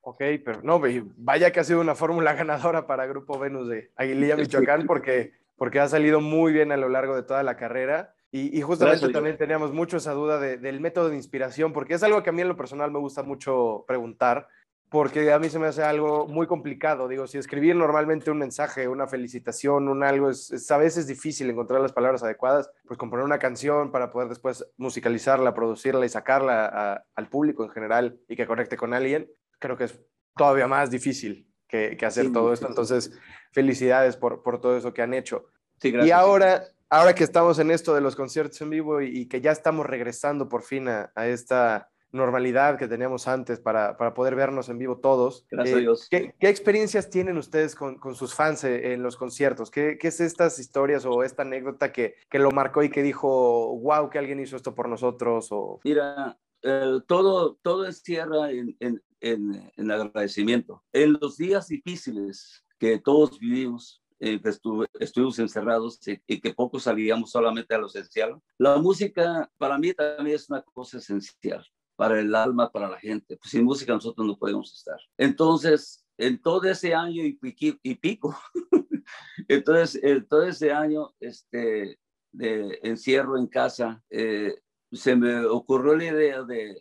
Ok, 0.00 0.20
pero 0.44 0.60
no, 0.64 0.80
vaya 1.16 1.52
que 1.52 1.60
ha 1.60 1.64
sido 1.64 1.80
una 1.80 1.94
fórmula 1.94 2.32
ganadora 2.34 2.86
para 2.86 3.06
Grupo 3.06 3.38
Venus 3.38 3.68
de 3.68 3.92
Aguililla, 3.94 4.36
Michoacán, 4.36 4.84
porque, 4.84 5.32
porque 5.56 5.78
ha 5.78 5.88
salido 5.88 6.20
muy 6.20 6.52
bien 6.52 6.72
a 6.72 6.76
lo 6.76 6.88
largo 6.88 7.14
de 7.14 7.22
toda 7.22 7.44
la 7.44 7.56
carrera. 7.56 8.16
Y, 8.34 8.62
justamente 8.62 9.10
también 9.10 9.36
teníamos 9.36 9.74
mucho 9.74 9.98
esa 9.98 10.12
duda 10.12 10.40
del 10.40 10.80
método 10.80 11.10
de 11.10 11.16
inspiración, 11.16 11.74
porque 11.74 11.92
es 11.92 12.02
algo 12.02 12.22
que 12.22 12.30
a 12.30 12.32
mí 12.32 12.40
en 12.40 12.48
lo 12.48 12.56
personal 12.56 12.90
me 12.90 12.98
gusta 12.98 13.22
mucho 13.22 13.84
preguntar 13.86 14.48
porque 14.92 15.32
a 15.32 15.38
mí 15.38 15.48
se 15.48 15.58
me 15.58 15.68
hace 15.68 15.82
algo 15.82 16.28
muy 16.28 16.46
complicado. 16.46 17.08
Digo, 17.08 17.26
si 17.26 17.38
escribir 17.38 17.74
normalmente 17.74 18.30
un 18.30 18.36
mensaje, 18.36 18.86
una 18.86 19.06
felicitación, 19.06 19.88
un 19.88 20.04
algo, 20.04 20.28
es, 20.28 20.70
a 20.70 20.76
veces 20.76 21.06
difícil 21.06 21.48
encontrar 21.48 21.80
las 21.80 21.94
palabras 21.94 22.22
adecuadas, 22.22 22.70
pues 22.86 22.98
componer 22.98 23.24
una 23.24 23.38
canción 23.38 23.90
para 23.90 24.12
poder 24.12 24.28
después 24.28 24.66
musicalizarla, 24.76 25.54
producirla 25.54 26.04
y 26.04 26.10
sacarla 26.10 27.06
al 27.14 27.28
público 27.30 27.64
en 27.64 27.70
general 27.70 28.20
y 28.28 28.36
que 28.36 28.46
conecte 28.46 28.76
con 28.76 28.92
alguien, 28.92 29.30
creo 29.58 29.78
que 29.78 29.84
es 29.84 29.98
todavía 30.36 30.66
más 30.66 30.90
difícil 30.90 31.48
que, 31.66 31.96
hacer 32.04 32.30
todo 32.30 32.52
esto. 32.52 32.68
Entonces, 32.68 33.18
felicidades 33.50 34.18
por, 34.18 34.42
por 34.42 34.60
todo 34.60 34.76
eso 34.76 34.92
que 34.92 35.00
han 35.00 35.14
hecho. 35.14 35.46
y 35.82 36.10
ahora, 36.10 36.64
ahora 36.90 37.14
que 37.14 37.24
estamos 37.24 37.58
en 37.58 37.70
esto 37.70 37.94
de 37.94 38.02
los 38.02 38.14
conciertos 38.14 38.60
en 38.60 38.68
vivo 38.68 39.00
y, 39.00 39.26
que 39.26 39.40
ya 39.40 39.52
estamos 39.52 39.86
regresando 39.86 40.50
por 40.50 40.60
fin 40.60 40.86
a 40.88 41.10
esta 41.26 41.91
normalidad 42.12 42.78
que 42.78 42.88
teníamos 42.88 43.26
antes 43.26 43.58
para, 43.58 43.96
para 43.96 44.14
poder 44.14 44.34
vernos 44.34 44.68
en 44.68 44.78
vivo 44.78 44.98
todos. 44.98 45.46
Gracias 45.50 45.76
a 45.76 45.78
eh, 45.78 45.82
Dios. 45.82 46.08
¿qué, 46.10 46.34
¿qué, 46.38 46.48
experiencias 46.48 47.10
tienen 47.10 47.38
ustedes 47.38 47.74
con, 47.74 47.96
con 47.98 48.14
sus 48.14 48.34
fans 48.34 48.64
eh, 48.64 48.92
en 48.92 49.02
los 49.02 49.16
conciertos? 49.16 49.70
¿Qué, 49.70 49.98
¿Qué, 49.98 50.08
es 50.08 50.20
estas 50.20 50.58
historias 50.58 51.04
o 51.06 51.22
esta 51.22 51.42
anécdota 51.42 51.92
que, 51.92 52.16
que, 52.28 52.38
lo 52.38 52.50
marcó 52.50 52.82
y 52.82 52.90
que 52.90 53.02
dijo, 53.02 53.78
wow, 53.78 54.10
que 54.10 54.18
alguien 54.18 54.40
hizo 54.40 54.56
esto 54.56 54.74
por 54.74 54.88
nosotros? 54.88 55.48
O... 55.50 55.80
Mira, 55.84 56.38
eh, 56.62 57.00
todo, 57.06 57.56
todo 57.62 57.86
encierra 57.86 58.50
en, 58.50 58.76
en, 58.80 59.02
en, 59.20 59.72
en, 59.76 59.90
agradecimiento. 59.90 60.84
En 60.92 61.14
los 61.14 61.38
días 61.38 61.68
difíciles 61.68 62.64
que 62.78 62.98
todos 62.98 63.38
vivimos, 63.38 64.02
que 64.20 64.40
estuvimos 65.00 65.38
encerrados 65.40 65.98
y, 66.06 66.20
y, 66.28 66.40
que 66.40 66.54
poco 66.54 66.78
salíamos 66.78 67.30
solamente 67.30 67.74
a 67.74 67.78
lo 67.78 67.86
esencial. 67.86 68.38
La 68.58 68.76
música 68.76 69.50
para 69.58 69.78
mí 69.78 69.92
también 69.94 70.36
es 70.36 70.48
una 70.48 70.62
cosa 70.62 70.98
esencial 70.98 71.66
para 71.96 72.20
el 72.20 72.34
alma, 72.34 72.70
para 72.70 72.88
la 72.88 72.98
gente. 72.98 73.36
Pues 73.36 73.50
sin 73.50 73.64
música 73.64 73.92
nosotros 73.92 74.26
no 74.26 74.38
podemos 74.38 74.72
estar. 74.72 74.98
Entonces, 75.16 76.04
en 76.18 76.40
todo 76.40 76.64
ese 76.64 76.94
año 76.94 77.22
y, 77.24 77.38
y 77.82 77.94
pico, 77.96 78.36
entonces, 79.48 80.02
en 80.02 80.26
todo 80.26 80.44
ese 80.44 80.72
año 80.72 81.14
este, 81.20 81.98
de 82.32 82.78
encierro 82.82 83.38
en 83.38 83.46
casa, 83.46 84.02
eh, 84.10 84.56
se 84.90 85.16
me 85.16 85.44
ocurrió 85.46 85.96
la 85.96 86.04
idea 86.04 86.42
de 86.42 86.70
eh, 86.70 86.78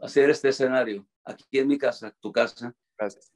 hacer 0.00 0.30
este 0.30 0.48
escenario 0.48 1.06
aquí 1.24 1.58
en 1.58 1.68
mi 1.68 1.78
casa, 1.78 2.14
tu 2.20 2.32
casa, 2.32 2.74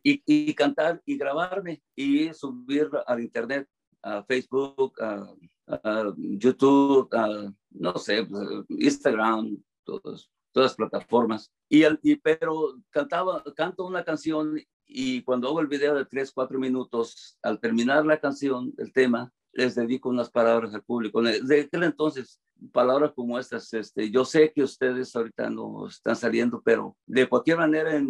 y, 0.03 0.23
y, 0.27 0.55
cantar 0.55 1.03
y 1.05 1.17
grabarme 1.17 1.83
y 1.97 2.33
subir 2.33 2.89
al 3.07 3.21
internet, 3.21 3.69
a 4.03 4.23
Facebook, 4.23 4.95
a, 5.03 5.35
a 5.67 6.15
YouTube, 6.17 7.09
a, 7.13 7.53
no 7.71 7.99
sé, 7.99 8.25
pues, 8.25 8.49
Instagram, 8.69 9.57
todos 9.85 10.31
todas 10.57 10.71
las 10.71 10.77
plataformas. 10.77 11.53
Y, 11.69 11.85
y, 12.03 12.17
pero 12.17 12.81
cantaba, 12.89 13.45
canto 13.55 13.85
una 13.85 14.03
canción 14.03 14.59
y 14.87 15.23
cuando 15.23 15.49
hago 15.49 15.61
el 15.61 15.67
video 15.67 15.95
de 15.95 16.07
3, 16.07 16.33
4 16.33 16.59
minutos, 16.59 17.37
al 17.43 17.61
terminar 17.61 18.07
la 18.07 18.19
canción, 18.19 18.73
el 18.79 18.91
tema, 18.91 19.31
les 19.53 19.75
dedico 19.75 20.09
unas 20.09 20.31
palabras 20.31 20.73
al 20.73 20.83
público. 20.83 21.21
De 21.21 21.61
aquel 21.61 21.83
entonces, 21.83 22.41
palabras 22.73 23.13
como 23.15 23.39
estas, 23.39 23.71
este, 23.75 24.11
yo 24.11 24.25
sé 24.25 24.51
que 24.55 24.63
ustedes 24.63 25.15
ahorita 25.15 25.51
no 25.51 25.89
están 25.89 26.17
saliendo, 26.17 26.63
pero 26.65 26.97
de 27.05 27.29
cualquier 27.29 27.59
manera, 27.59 27.95
en, 27.95 28.09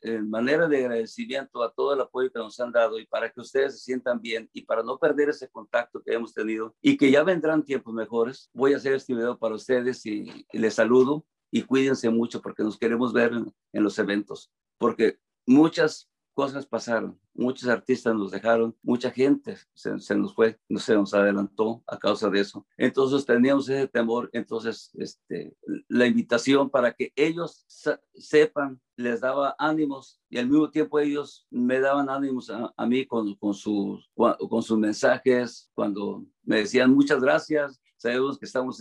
en, 0.00 0.30
manera 0.30 0.68
de 0.68 0.78
agradecimiento 0.78 1.62
a 1.62 1.74
todo 1.74 1.92
el 1.92 2.00
apoyo 2.00 2.32
que 2.32 2.38
nos 2.38 2.58
han 2.58 2.72
dado 2.72 2.98
y 2.98 3.06
para 3.06 3.30
que 3.30 3.40
ustedes 3.42 3.74
se 3.74 3.84
sientan 3.84 4.18
bien 4.18 4.48
y 4.54 4.62
para 4.62 4.82
no 4.82 4.98
perder 4.98 5.28
ese 5.28 5.50
contacto 5.50 6.02
que 6.02 6.14
hemos 6.14 6.32
tenido 6.32 6.74
y 6.80 6.96
que 6.96 7.10
ya 7.10 7.22
vendrán 7.22 7.64
tiempos 7.64 7.92
mejores, 7.92 8.48
voy 8.54 8.72
a 8.72 8.78
hacer 8.78 8.94
este 8.94 9.14
video 9.14 9.38
para 9.38 9.56
ustedes 9.56 10.06
y, 10.06 10.46
y 10.50 10.58
les 10.58 10.72
saludo 10.72 11.26
y 11.52 11.62
cuídense 11.62 12.08
mucho 12.08 12.40
porque 12.40 12.64
nos 12.64 12.78
queremos 12.78 13.12
ver 13.12 13.32
en, 13.32 13.82
los 13.82 13.98
eventos, 13.98 14.50
porque 14.78 15.18
muchas 15.46 16.08
cosas 16.32 16.64
pasaron, 16.64 17.20
muchos 17.34 17.68
artistas 17.68 18.14
nos 18.14 18.30
dejaron, 18.30 18.74
mucha 18.82 19.10
gente 19.10 19.58
se, 19.74 20.16
nos 20.16 20.34
fue, 20.34 20.58
se 20.76 20.94
nos 20.94 21.12
adelantó 21.12 21.82
a 21.86 21.98
causa 21.98 22.30
de 22.30 22.40
eso. 22.40 22.66
Entonces 22.78 23.26
teníamos 23.26 23.68
ese 23.68 23.86
temor, 23.86 24.30
entonces 24.32 24.90
este, 24.94 25.54
la 25.88 26.06
invitación 26.06 26.70
para 26.70 26.94
que 26.94 27.12
ellos 27.16 27.66
sepan, 28.14 28.80
les 28.96 29.20
daba 29.20 29.54
ánimos 29.58 30.22
y 30.30 30.38
al 30.38 30.48
mismo 30.48 30.70
tiempo 30.70 30.98
ellos 30.98 31.46
me 31.50 31.80
daban 31.80 32.08
ánimos 32.08 32.48
a, 32.48 32.86
mí 32.86 33.04
con, 33.04 33.34
con, 33.34 33.52
sus, 33.52 34.10
con 34.14 34.62
sus 34.62 34.78
mensajes, 34.78 35.70
cuando 35.74 36.24
me 36.44 36.60
decían 36.60 36.94
muchas 36.94 37.20
gracias, 37.20 37.78
sabemos 37.98 38.38
que 38.38 38.46
estamos 38.46 38.80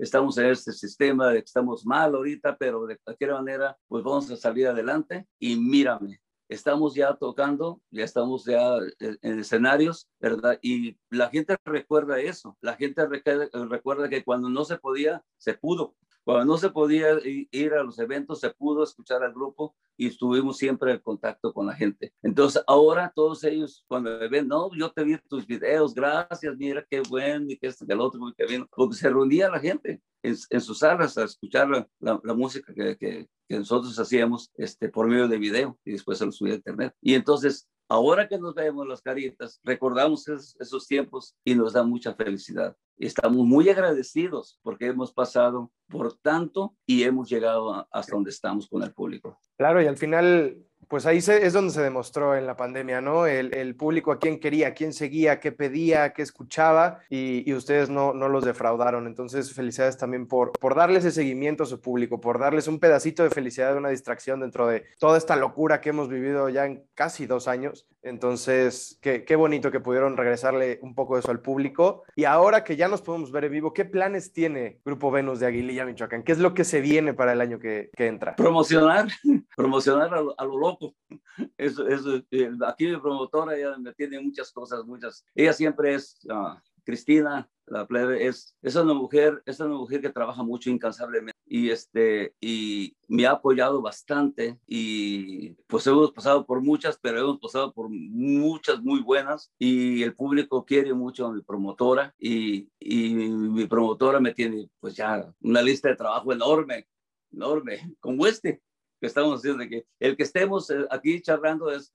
estamos 0.00 0.38
en 0.38 0.46
este 0.46 0.72
sistema 0.72 1.34
estamos 1.34 1.84
mal 1.84 2.14
ahorita, 2.14 2.56
pero 2.56 2.86
de 2.86 2.96
cualquier 2.98 3.32
manera, 3.32 3.76
pues 3.86 4.02
vamos 4.02 4.30
a 4.30 4.36
salir 4.36 4.66
adelante 4.66 5.26
y 5.38 5.56
mírame. 5.56 6.20
Estamos 6.48 6.94
ya 6.94 7.14
tocando, 7.14 7.80
ya 7.92 8.02
estamos 8.02 8.44
ya 8.44 8.76
en 8.98 9.38
escenarios, 9.38 10.08
¿verdad? 10.18 10.58
Y 10.62 10.98
la 11.08 11.28
gente 11.28 11.56
recuerda 11.64 12.18
eso. 12.18 12.56
La 12.60 12.74
gente 12.74 13.06
recuerda 13.06 14.08
que 14.08 14.24
cuando 14.24 14.48
no 14.48 14.64
se 14.64 14.76
podía, 14.78 15.22
se 15.36 15.54
pudo. 15.54 15.94
Cuando 16.24 16.44
no 16.44 16.58
se 16.58 16.70
podía 16.70 17.18
ir 17.24 17.74
a 17.74 17.82
los 17.82 17.98
eventos, 17.98 18.40
se 18.40 18.50
pudo 18.50 18.82
escuchar 18.82 19.22
al 19.22 19.32
grupo 19.32 19.74
y 19.96 20.06
estuvimos 20.06 20.56
siempre 20.56 20.92
en 20.92 20.98
contacto 20.98 21.52
con 21.52 21.66
la 21.66 21.74
gente. 21.74 22.12
Entonces, 22.22 22.62
ahora 22.66 23.12
todos 23.14 23.44
ellos, 23.44 23.84
cuando 23.86 24.18
me 24.18 24.28
ven, 24.28 24.48
no, 24.48 24.70
yo 24.74 24.90
te 24.90 25.04
vi 25.04 25.18
tus 25.28 25.46
videos, 25.46 25.94
gracias, 25.94 26.56
mira 26.56 26.86
qué 26.88 27.02
bueno, 27.08 27.46
y 27.48 27.58
que 27.58 27.66
esto, 27.66 27.86
que 27.86 27.92
el 27.92 28.00
otro, 28.00 28.20
que 28.36 28.46
bien, 28.46 28.66
porque 28.70 28.96
se 28.96 29.08
reunía 29.08 29.50
la 29.50 29.60
gente 29.60 30.00
en, 30.22 30.60
sus 30.60 30.78
salas 30.78 31.16
a 31.18 31.24
escuchar 31.24 31.68
la, 31.98 32.34
música 32.34 32.72
que, 32.74 32.96
que, 32.96 33.28
que, 33.48 33.58
nosotros 33.58 33.98
hacíamos 33.98 34.50
este, 34.56 34.88
por 34.88 35.06
medio 35.06 35.28
de 35.28 35.38
video 35.38 35.78
y 35.84 35.92
después 35.92 36.18
se 36.18 36.26
lo 36.26 36.32
subía 36.32 36.54
a 36.54 36.56
internet. 36.56 36.94
Y 37.00 37.14
entonces, 37.14 37.68
ahora 37.90 38.28
que 38.28 38.38
nos 38.38 38.54
vemos 38.54 38.86
las 38.86 39.02
caritas, 39.02 39.60
recordamos 39.64 40.26
esos, 40.28 40.86
tiempos 40.86 41.36
y 41.44 41.54
nos 41.54 41.72
da 41.72 41.82
mucha 41.82 42.14
felicidad. 42.14 42.76
Estamos 42.96 43.44
muy 43.44 43.68
agradecidos 43.68 44.60
porque 44.62 44.86
hemos 44.86 45.12
pasado 45.12 45.72
por 45.88 46.16
tanto 46.18 46.76
y 46.86 47.02
hemos 47.02 47.28
llegado 47.28 47.86
hasta 47.90 48.14
donde 48.14 48.30
estamos 48.30 48.68
con 48.68 48.82
el 48.82 48.92
público. 48.92 49.38
Claro, 49.58 49.82
y 49.82 49.86
al 49.86 49.96
final, 49.96 50.64
pues 50.88 51.06
ahí 51.06 51.18
es 51.18 51.52
donde 51.52 51.72
se 51.72 51.82
demostró 51.82 52.36
en 52.36 52.46
la 52.46 52.56
pandemia, 52.56 53.00
¿no? 53.00 53.26
El, 53.26 53.74
público 53.76 54.12
a 54.12 54.18
quién 54.18 54.40
quería, 54.40 54.74
quién 54.74 54.92
seguía, 54.92 55.38
qué 55.38 55.52
pedía, 55.52 56.12
qué 56.12 56.22
escuchaba 56.22 57.00
y, 57.08 57.52
ustedes 57.52 57.88
no, 57.88 58.12
los 58.12 58.44
defraudaron. 58.44 59.06
Entonces, 59.06 59.52
felicidades 59.54 59.96
también 59.96 60.26
por, 60.26 60.52
por 60.52 60.74
darles 60.74 61.04
ese 61.04 61.20
seguimiento 61.20 61.62
a 61.62 61.66
su 61.66 61.80
público, 61.80 62.20
por 62.20 62.38
darles 62.38 62.66
un 62.66 62.80
pedacito 62.80 63.22
de 63.22 63.30
felicidad, 63.30 63.76
una 63.76 63.90
distracción 63.90 64.40
dentro 64.40 64.66
de 64.66 64.84
toda 64.98 65.16
esta 65.16 65.36
locura 65.36 65.80
que 65.80 65.90
hemos 65.90 66.08
vivido 66.08 66.48
ya 66.48 66.66
en 66.66 66.84
casi 66.94 67.26
dos 67.26 67.46
años. 67.48 67.86
Entonces, 68.02 68.98
qué, 69.02 69.36
bonito 69.36 69.70
que 69.70 69.80
pudieron 69.80 70.16
regresarle 70.16 70.78
un 70.82 70.94
poco 70.94 71.14
de 71.14 71.20
eso 71.20 71.30
al 71.30 71.40
público. 71.40 72.04
Y 72.16 72.24
ahora 72.24 72.64
que 72.64 72.76
ya 72.76 72.88
nos 72.88 73.02
podemos 73.02 73.30
ver 73.30 73.44
en 73.44 73.52
vivo, 73.52 73.74
¿qué 73.74 73.84
planes 73.84 74.32
tiene 74.32 74.80
Grupo 74.84 75.10
Venus 75.10 75.40
de 75.40 75.46
Aguililla, 75.46 75.84
Michoacán? 75.84 76.22
¿Qué 76.22 76.32
es 76.32 76.38
lo 76.38 76.54
que 76.54 76.64
se 76.64 76.80
viene 76.80 77.12
para 77.12 77.32
el 77.32 77.40
año 77.40 77.58
que, 77.58 77.90
entra? 77.96 78.36
Promocionar, 78.36 79.08
promocionar 79.56 80.14
a, 80.14 80.18
a. 80.18 80.46
Eso, 81.56 81.86
eso, 81.86 82.16
eh, 82.30 82.50
aquí 82.66 82.86
mi 82.86 82.98
promotora 82.98 83.56
ella 83.56 83.78
me 83.78 83.94
tiene 83.94 84.20
muchas 84.20 84.52
cosas, 84.52 84.84
muchas. 84.84 85.24
Ella 85.34 85.52
siempre 85.52 85.94
es... 85.94 86.18
Uh, 86.24 86.58
Cristina, 86.84 87.48
la 87.66 87.86
plebe, 87.86 88.26
es, 88.26 88.56
es 88.62 88.74
una 88.74 88.94
mujer, 88.94 89.42
es 89.46 89.60
una 89.60 89.74
mujer 89.74 90.00
que 90.00 90.10
trabaja 90.10 90.42
mucho 90.42 90.70
incansablemente 90.70 91.38
y, 91.46 91.70
este, 91.70 92.34
y 92.40 92.96
me 93.06 93.26
ha 93.26 93.32
apoyado 93.32 93.80
bastante 93.80 94.58
y 94.66 95.50
pues 95.68 95.86
hemos 95.86 96.10
pasado 96.10 96.44
por 96.44 96.60
muchas, 96.62 96.98
pero 97.00 97.20
hemos 97.20 97.38
pasado 97.38 97.72
por 97.72 97.88
muchas 97.88 98.82
muy 98.82 99.00
buenas 99.00 99.52
y 99.58 100.02
el 100.02 100.14
público 100.14 100.64
quiere 100.64 100.92
mucho 100.92 101.26
a 101.26 101.32
mi 101.32 101.42
promotora 101.42 102.14
y, 102.18 102.68
y 102.80 103.14
mi 103.14 103.66
promotora 103.66 104.18
me 104.20 104.34
tiene 104.34 104.68
pues 104.80 104.96
ya 104.96 105.32
una 105.40 105.62
lista 105.62 105.88
de 105.88 105.96
trabajo 105.96 106.32
enorme, 106.32 106.88
enorme, 107.30 107.94
como 108.00 108.26
este 108.26 108.62
que 109.00 109.06
estamos 109.06 109.38
haciendo, 109.40 109.66
que 109.68 109.86
el 109.98 110.16
que 110.16 110.22
estemos 110.22 110.70
eh, 110.70 110.86
aquí 110.90 111.20
charlando 111.20 111.70
es 111.70 111.92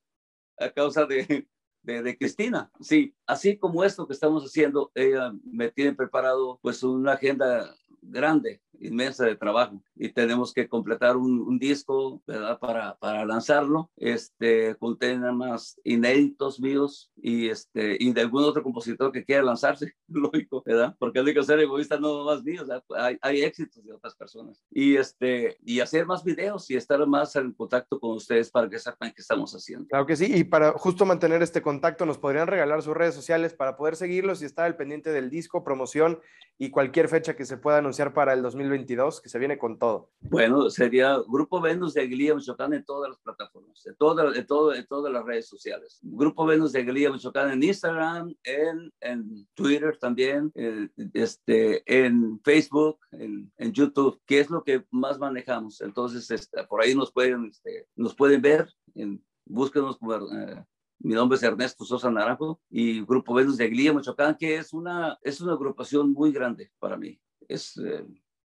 a 0.58 0.70
causa 0.72 1.06
de, 1.06 1.48
de, 1.84 2.18
Cristina. 2.18 2.72
Sí, 2.82 3.16
así 3.26 3.58
como 3.58 3.84
esto 3.84 4.08
que 4.08 4.14
estamos 4.14 4.44
haciendo, 4.44 4.92
ella 4.96 5.32
me 5.44 5.70
tiene 5.72 5.94
preparado 5.94 6.60
pues 6.62 6.82
una 6.84 7.14
agenda 7.14 7.76
grande, 8.02 8.62
inmensa 8.86 9.26
de 9.26 9.36
trabajo 9.36 9.82
y 9.96 10.10
tenemos 10.10 10.54
que 10.54 10.68
completar 10.68 11.18
un, 11.18 11.58
disco, 11.60 12.22
¿verdad? 12.28 12.60
Para, 12.60 12.96
para 12.96 13.26
lanzarlo, 13.26 13.90
este, 13.96 14.76
con 14.76 14.98
temas 14.98 15.80
inéditos 15.84 16.60
míos 16.60 17.12
y, 17.16 17.48
este, 17.48 17.98
y 18.00 18.12
de 18.12 18.22
algún 18.22 18.44
otro 18.44 18.62
compositor 18.62 19.12
que 19.12 19.24
quiera 19.24 19.42
lanzarse, 19.42 19.94
lógico, 20.08 20.62
¿verdad? 20.66 20.96
Porque 21.00 21.20
hay 21.20 21.34
que 21.34 21.44
ser 21.44 21.60
egoísta 21.60 21.98
no 21.98 22.26
más 22.26 22.44
míos, 22.44 22.68
hay, 22.98 23.18
hay, 23.22 23.42
éxitos 23.42 23.84
de 23.86 23.94
otras 23.94 24.16
personas. 24.16 24.62
Y, 24.70 24.98
este, 24.98 25.58
y 25.64 25.80
hacer 25.80 26.06
más 26.06 26.24
videos 26.24 26.70
y 26.70 26.76
estar 26.76 27.06
más 27.08 27.36
en 27.36 27.54
contacto 27.54 28.00
con 28.00 28.12
ustedes 28.12 28.52
para 28.52 28.70
que 28.70 28.80
sepan 28.80 29.12
qué 29.12 29.22
estamos 29.22 29.54
haciendo. 29.54 29.88
Claro 29.88 30.06
que 30.06 30.16
sí, 30.16 30.32
y 30.34 30.44
para 30.44 30.74
justo 30.74 31.06
mantener 31.06 31.42
este 31.42 31.62
contacto, 31.62 32.06
nos 32.06 32.18
podrían 32.18 32.48
regalar 32.48 32.82
sus 32.82 32.96
redes 32.96 33.16
sociales 33.16 33.54
para 33.54 33.78
poder 33.78 33.96
seguirlos 33.96 34.42
y 34.42 34.46
estar 34.46 34.66
al 34.66 34.76
pendiente 34.76 35.12
del 35.12 35.30
disco, 35.30 35.64
promoción 35.64 36.20
y 36.58 36.70
cualquier 36.70 37.10
fecha 37.10 37.36
que 37.36 37.46
se 37.46 37.58
pueda 37.58 37.80
anunciar 37.80 38.14
para 38.14 38.34
el 38.34 38.42
2022, 38.76 39.22
que 39.22 39.30
se 39.30 39.40
viene 39.40 39.58
con 39.58 39.78
todo. 39.78 40.12
Bueno, 40.20 40.70
sería 40.70 41.18
Grupo 41.28 41.62
Venus 41.62 41.94
de 41.94 42.02
Aguililla, 42.02 42.36
Michoacán 42.36 42.74
en 42.74 42.84
todas 42.84 43.10
las 43.10 43.20
plataformas, 43.20 43.86
en, 43.86 43.96
todas, 43.96 44.36
en, 44.36 44.46
todo, 44.46 44.74
en 44.74 44.86
todas 44.88 45.12
las 45.12 45.26
redes 45.26 45.48
sociales. 45.48 46.00
Grupo 46.02 46.46
Venus 46.46 46.72
de 46.72 46.80
Aguililla, 46.80 47.12
Michoacán 47.12 47.52
en 47.52 47.64
Instagram, 47.64 48.36
en, 48.44 48.94
en 49.02 49.48
Twitter 49.54 49.98
también, 49.98 50.52
en, 50.56 50.92
este, 51.14 51.84
en 51.86 52.40
Facebook, 52.44 53.00
en, 53.12 53.52
en, 53.58 53.72
YouTube, 53.72 54.22
que 54.26 54.40
es 54.40 54.50
lo 54.50 54.64
que 54.64 54.86
más 54.92 55.18
manejamos. 55.18 55.82
Entonces, 55.82 56.30
este, 56.32 56.64
por 56.66 56.82
ahí 56.82 56.96
nos 56.96 57.12
pueden, 57.12 57.46
este, 57.46 57.88
nos 57.96 58.16
pueden 58.16 58.42
ver, 58.42 58.70
en, 58.94 59.24
búsquenos. 59.46 59.98
Eh, 60.32 60.64
mi 61.00 61.14
nombre 61.14 61.36
es 61.36 61.44
Ernesto 61.44 61.86
Sosa 61.86 62.10
Naranjo 62.10 62.62
y 62.70 63.02
Grupo 63.06 63.34
Venus 63.34 63.58
de 63.58 63.66
Aguililla, 63.66 63.94
Michoacán, 63.94 64.36
que 64.38 64.56
es 64.56 64.74
una, 64.74 65.18
es 65.22 65.42
una 65.42 65.54
agrupación 65.54 66.12
muy 66.14 66.32
grande 66.32 66.72
para 66.80 66.98
mí. 66.98 67.20
Es, 67.48 67.78
eh, 67.78 68.06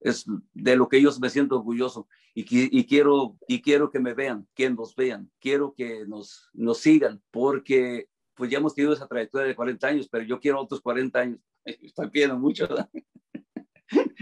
es 0.00 0.24
de 0.54 0.76
lo 0.76 0.88
que 0.88 1.00
yo 1.00 1.10
me 1.20 1.30
siento 1.30 1.56
orgulloso 1.56 2.08
y, 2.34 2.44
y, 2.78 2.86
quiero, 2.86 3.36
y 3.46 3.60
quiero 3.60 3.90
que 3.90 4.00
me 4.00 4.14
vean, 4.14 4.46
que 4.54 4.70
nos 4.70 4.94
vean, 4.94 5.30
quiero 5.40 5.74
que 5.74 6.06
nos, 6.06 6.50
nos 6.52 6.78
sigan, 6.78 7.22
porque 7.30 8.08
pues 8.34 8.50
ya 8.50 8.58
hemos 8.58 8.74
tenido 8.74 8.94
esa 8.94 9.06
trayectoria 9.06 9.48
de 9.48 9.54
40 9.54 9.86
años, 9.86 10.08
pero 10.10 10.24
yo 10.24 10.40
quiero 10.40 10.60
otros 10.60 10.80
40 10.80 11.18
años. 11.18 11.38
Estoy 11.64 12.08
pidiendo 12.10 12.38
mucho, 12.38 12.66
¿verdad? 12.66 12.88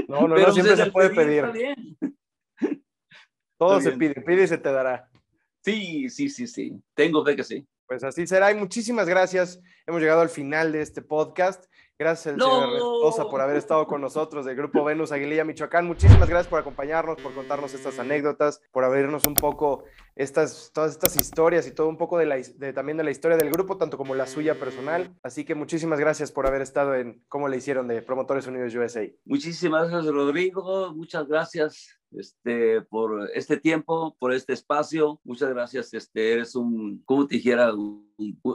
No, 0.09 0.27
no, 0.27 0.37
no 0.37 0.53
siempre 0.53 0.77
se 0.77 0.91
puede 0.91 1.11
pedir. 1.11 1.45
Todo 3.59 3.81
se 3.81 3.93
pide, 3.93 4.15
pide 4.23 4.45
y 4.45 4.49
se 4.49 4.59
te 4.59 4.73
dará. 4.73 5.09
Sí, 5.63 6.09
sí, 6.09 6.29
sí, 6.31 6.47
sí. 6.47 6.81
Tengo 6.95 7.25
fe 7.25 7.37
que 7.37 7.45
sí. 7.45 7.67
Pues 7.87 8.03
así 8.05 8.27
será 8.27 8.51
y 8.51 8.55
muchísimas 8.55 9.09
gracias. 9.09 9.61
Hemos 9.87 10.01
llegado 10.01 10.21
al 10.21 10.29
final 10.29 10.73
de 10.73 10.83
este 10.83 11.03
podcast. 11.03 11.65
Gracias 12.01 12.35
al 12.35 12.41
señor 12.41 12.73
Restosa 12.75 13.29
por 13.29 13.41
haber 13.41 13.57
estado 13.57 13.89
con 13.89 14.01
nosotros 14.01 14.47
del 14.47 14.55
Grupo 14.55 14.85
Venus 14.85 15.11
Aguililla 15.11 15.45
Michoacán. 15.45 15.85
Muchísimas 15.85 16.29
gracias 16.29 16.47
por 16.47 16.61
acompañarnos, 16.61 17.21
por 17.21 17.35
contarnos 17.35 17.75
estas 17.75 17.99
anécdotas, 17.99 18.61
por 18.71 18.85
abrirnos 18.85 19.27
un 19.27 19.35
poco 19.35 19.83
estas, 20.15 20.71
todas 20.73 20.93
estas 20.93 21.17
historias 21.17 21.67
y 21.67 21.73
todo 21.73 21.89
un 21.89 21.97
poco 21.97 22.17
de 22.17 22.27
la, 22.27 22.37
de, 22.37 22.73
también 22.73 22.99
de 22.99 23.03
la 23.03 23.11
historia 23.11 23.37
del 23.37 23.51
grupo, 23.51 23.79
tanto 23.79 23.97
como 23.99 24.15
la 24.15 24.29
suya 24.29 24.55
personal. 24.61 25.13
Así 25.25 25.45
que 25.45 25.57
muchísimas 25.57 25.99
gracias 25.99 26.31
por 26.31 26.47
haber 26.47 26.63
estado 26.63 26.95
en 26.95 27.25
cómo 27.27 27.49
le 27.49 27.57
hicieron 27.57 27.89
de 27.89 28.01
Promotores 28.01 28.47
Unidos 28.47 28.73
USA. 28.77 29.03
Muchísimas 29.25 29.91
gracias, 29.91 30.15
Rodrigo. 30.15 30.95
Muchas 30.95 31.27
gracias 31.27 31.99
este, 32.13 32.81
por 32.83 33.29
este 33.35 33.57
tiempo, 33.57 34.17
por 34.21 34.33
este 34.33 34.53
espacio. 34.53 35.21
Muchas 35.25 35.51
gracias. 35.51 35.93
Este, 35.93 36.33
eres 36.33 36.55
un, 36.55 37.03
como 37.05 37.27
te 37.27 37.35
dijera, 37.35 37.73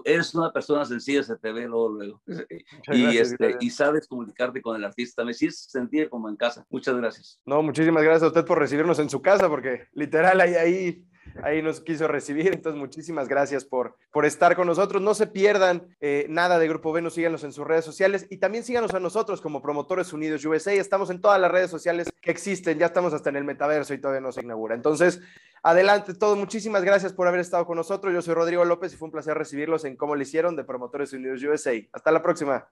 eres 0.06 0.34
una 0.36 0.52
persona 0.52 0.86
sencilla, 0.86 1.23
se 1.23 1.36
te 1.38 1.52
ve 1.52 1.67
luego, 1.67 1.89
luego. 1.89 2.21
Y, 2.91 3.17
este, 3.17 3.58
y 3.60 3.69
sabes 3.69 4.08
comunicarte 4.08 4.62
con 4.62 4.76
el 4.76 4.84
artista. 4.84 5.23
Me 5.23 5.32
hiciste 5.32 5.71
sentir 5.71 6.10
como 6.10 6.30
en 6.30 6.36
casa. 6.36 6.65
Muchas 6.69 6.95
gracias. 6.95 7.39
No, 7.45 7.62
muchísimas 7.62 8.04
gracias 8.04 8.23
a 8.23 8.28
usted 8.28 8.45
por 8.45 8.60
recibirnos 8.60 8.99
en 8.99 9.10
su 9.10 9.21
casa, 9.21 9.49
porque 9.49 9.88
literal 9.93 10.41
ahí, 10.41 10.56
ahí 10.56 11.06
ahí 11.41 11.62
nos 11.62 11.82
quiso 11.82 12.08
recibir. 12.08 12.54
Entonces, 12.54 12.80
muchísimas 12.80 13.28
gracias 13.28 13.65
por, 13.65 13.97
por 14.12 14.26
estar 14.26 14.56
con 14.56 14.67
nosotros. 14.67 15.02
No 15.02 15.13
se 15.13 15.28
pierdan 15.28 15.95
eh, 15.99 16.26
nada 16.30 16.60
de 16.60 16.67
Grupo 16.67 16.91
Venus, 16.91 17.13
síganos 17.15 17.43
en 17.43 17.54
sus 17.54 17.65
redes 17.65 17.86
sociales 17.86 18.28
y 18.30 18.38
también 18.38 18.63
síganos 18.63 18.93
a 18.93 18.99
nosotros 18.99 19.41
como 19.41 19.62
Promotores 19.62 20.13
Unidos 20.13 20.45
USA. 20.45 20.73
Estamos 20.73 21.10
en 21.10 21.21
todas 21.21 21.39
las 21.39 21.52
redes 21.52 21.71
sociales 21.71 22.12
que 22.21 22.32
existen, 22.32 22.78
ya 22.78 22.88
estamos 22.88 23.13
hasta 23.13 23.30
en 23.30 23.38
el 23.38 23.43
metaverso 23.43 23.93
y 23.93 23.99
todavía 23.99 24.21
no 24.21 24.32
se 24.32 24.41
inaugura. 24.41 24.76
Entonces, 24.76 25.21
adelante 25.63 26.13
todo. 26.13 26.36
Muchísimas 26.36 26.84
gracias 26.84 27.13
por 27.13 27.28
haber 27.28 27.39
estado 27.39 27.65
con 27.65 27.78
nosotros. 27.78 28.13
Yo 28.13 28.21
soy 28.21 28.36
Rodrigo 28.36 28.63
López 28.65 28.93
y 28.93 28.97
fue 28.97 29.08
un 29.08 29.12
placer 29.12 29.36
recibirlos 29.36 29.86
en 29.86 29.95
Cómo 29.95 30.15
le 30.15 30.23
hicieron 30.23 30.56
de 30.56 30.63
Promotores 30.63 31.13
Unidos 31.13 31.41
USA. 31.41 31.71
Hasta 31.91 32.12
la 32.12 32.21
próxima. 32.21 32.67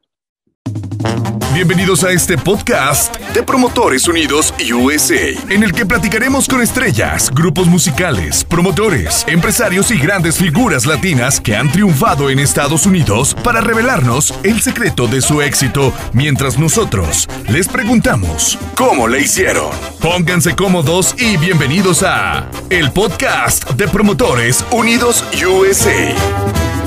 Bienvenidos 1.54 2.06
a 2.06 2.12
este 2.12 2.38
podcast 2.38 3.18
de 3.34 3.44
Promotores 3.44 4.08
Unidos 4.08 4.54
USA, 4.74 5.32
en 5.50 5.64
el 5.64 5.74
que 5.74 5.86
platicaremos 5.86 6.48
con 6.48 6.62
estrellas, 6.62 7.30
grupos 7.30 7.68
musicales, 7.68 8.46
promotores, 8.46 9.26
empresarios 9.28 9.92
y 9.92 9.98
grandes 9.98 10.38
figuras 10.38 10.86
latinas 10.86 11.42
que 11.42 11.58
han 11.58 11.70
triunfado 11.70 12.30
en 12.30 12.40
Estados 12.40 12.86
Unidos 12.86 13.36
para 13.44 13.60
revelarnos 13.60 14.34
el 14.44 14.62
secreto 14.62 15.08
de 15.08 15.22
su 15.22 15.42
éxito, 15.42 15.94
mientras 16.14 16.58
nosotros 16.58 17.28
les 17.50 17.68
preguntamos 17.68 18.58
cómo 18.76 19.10
le 19.10 19.20
hicieron. 19.20 19.72
Pónganse 20.00 20.56
cómodos 20.56 21.14
y 21.20 21.36
bienvenidos 21.36 22.02
a 22.04 22.50
el 22.70 22.92
podcast 22.92 23.70
de 23.72 23.90
Promotores 23.90 24.64
Unidos 24.72 25.26
USA. 25.46 26.81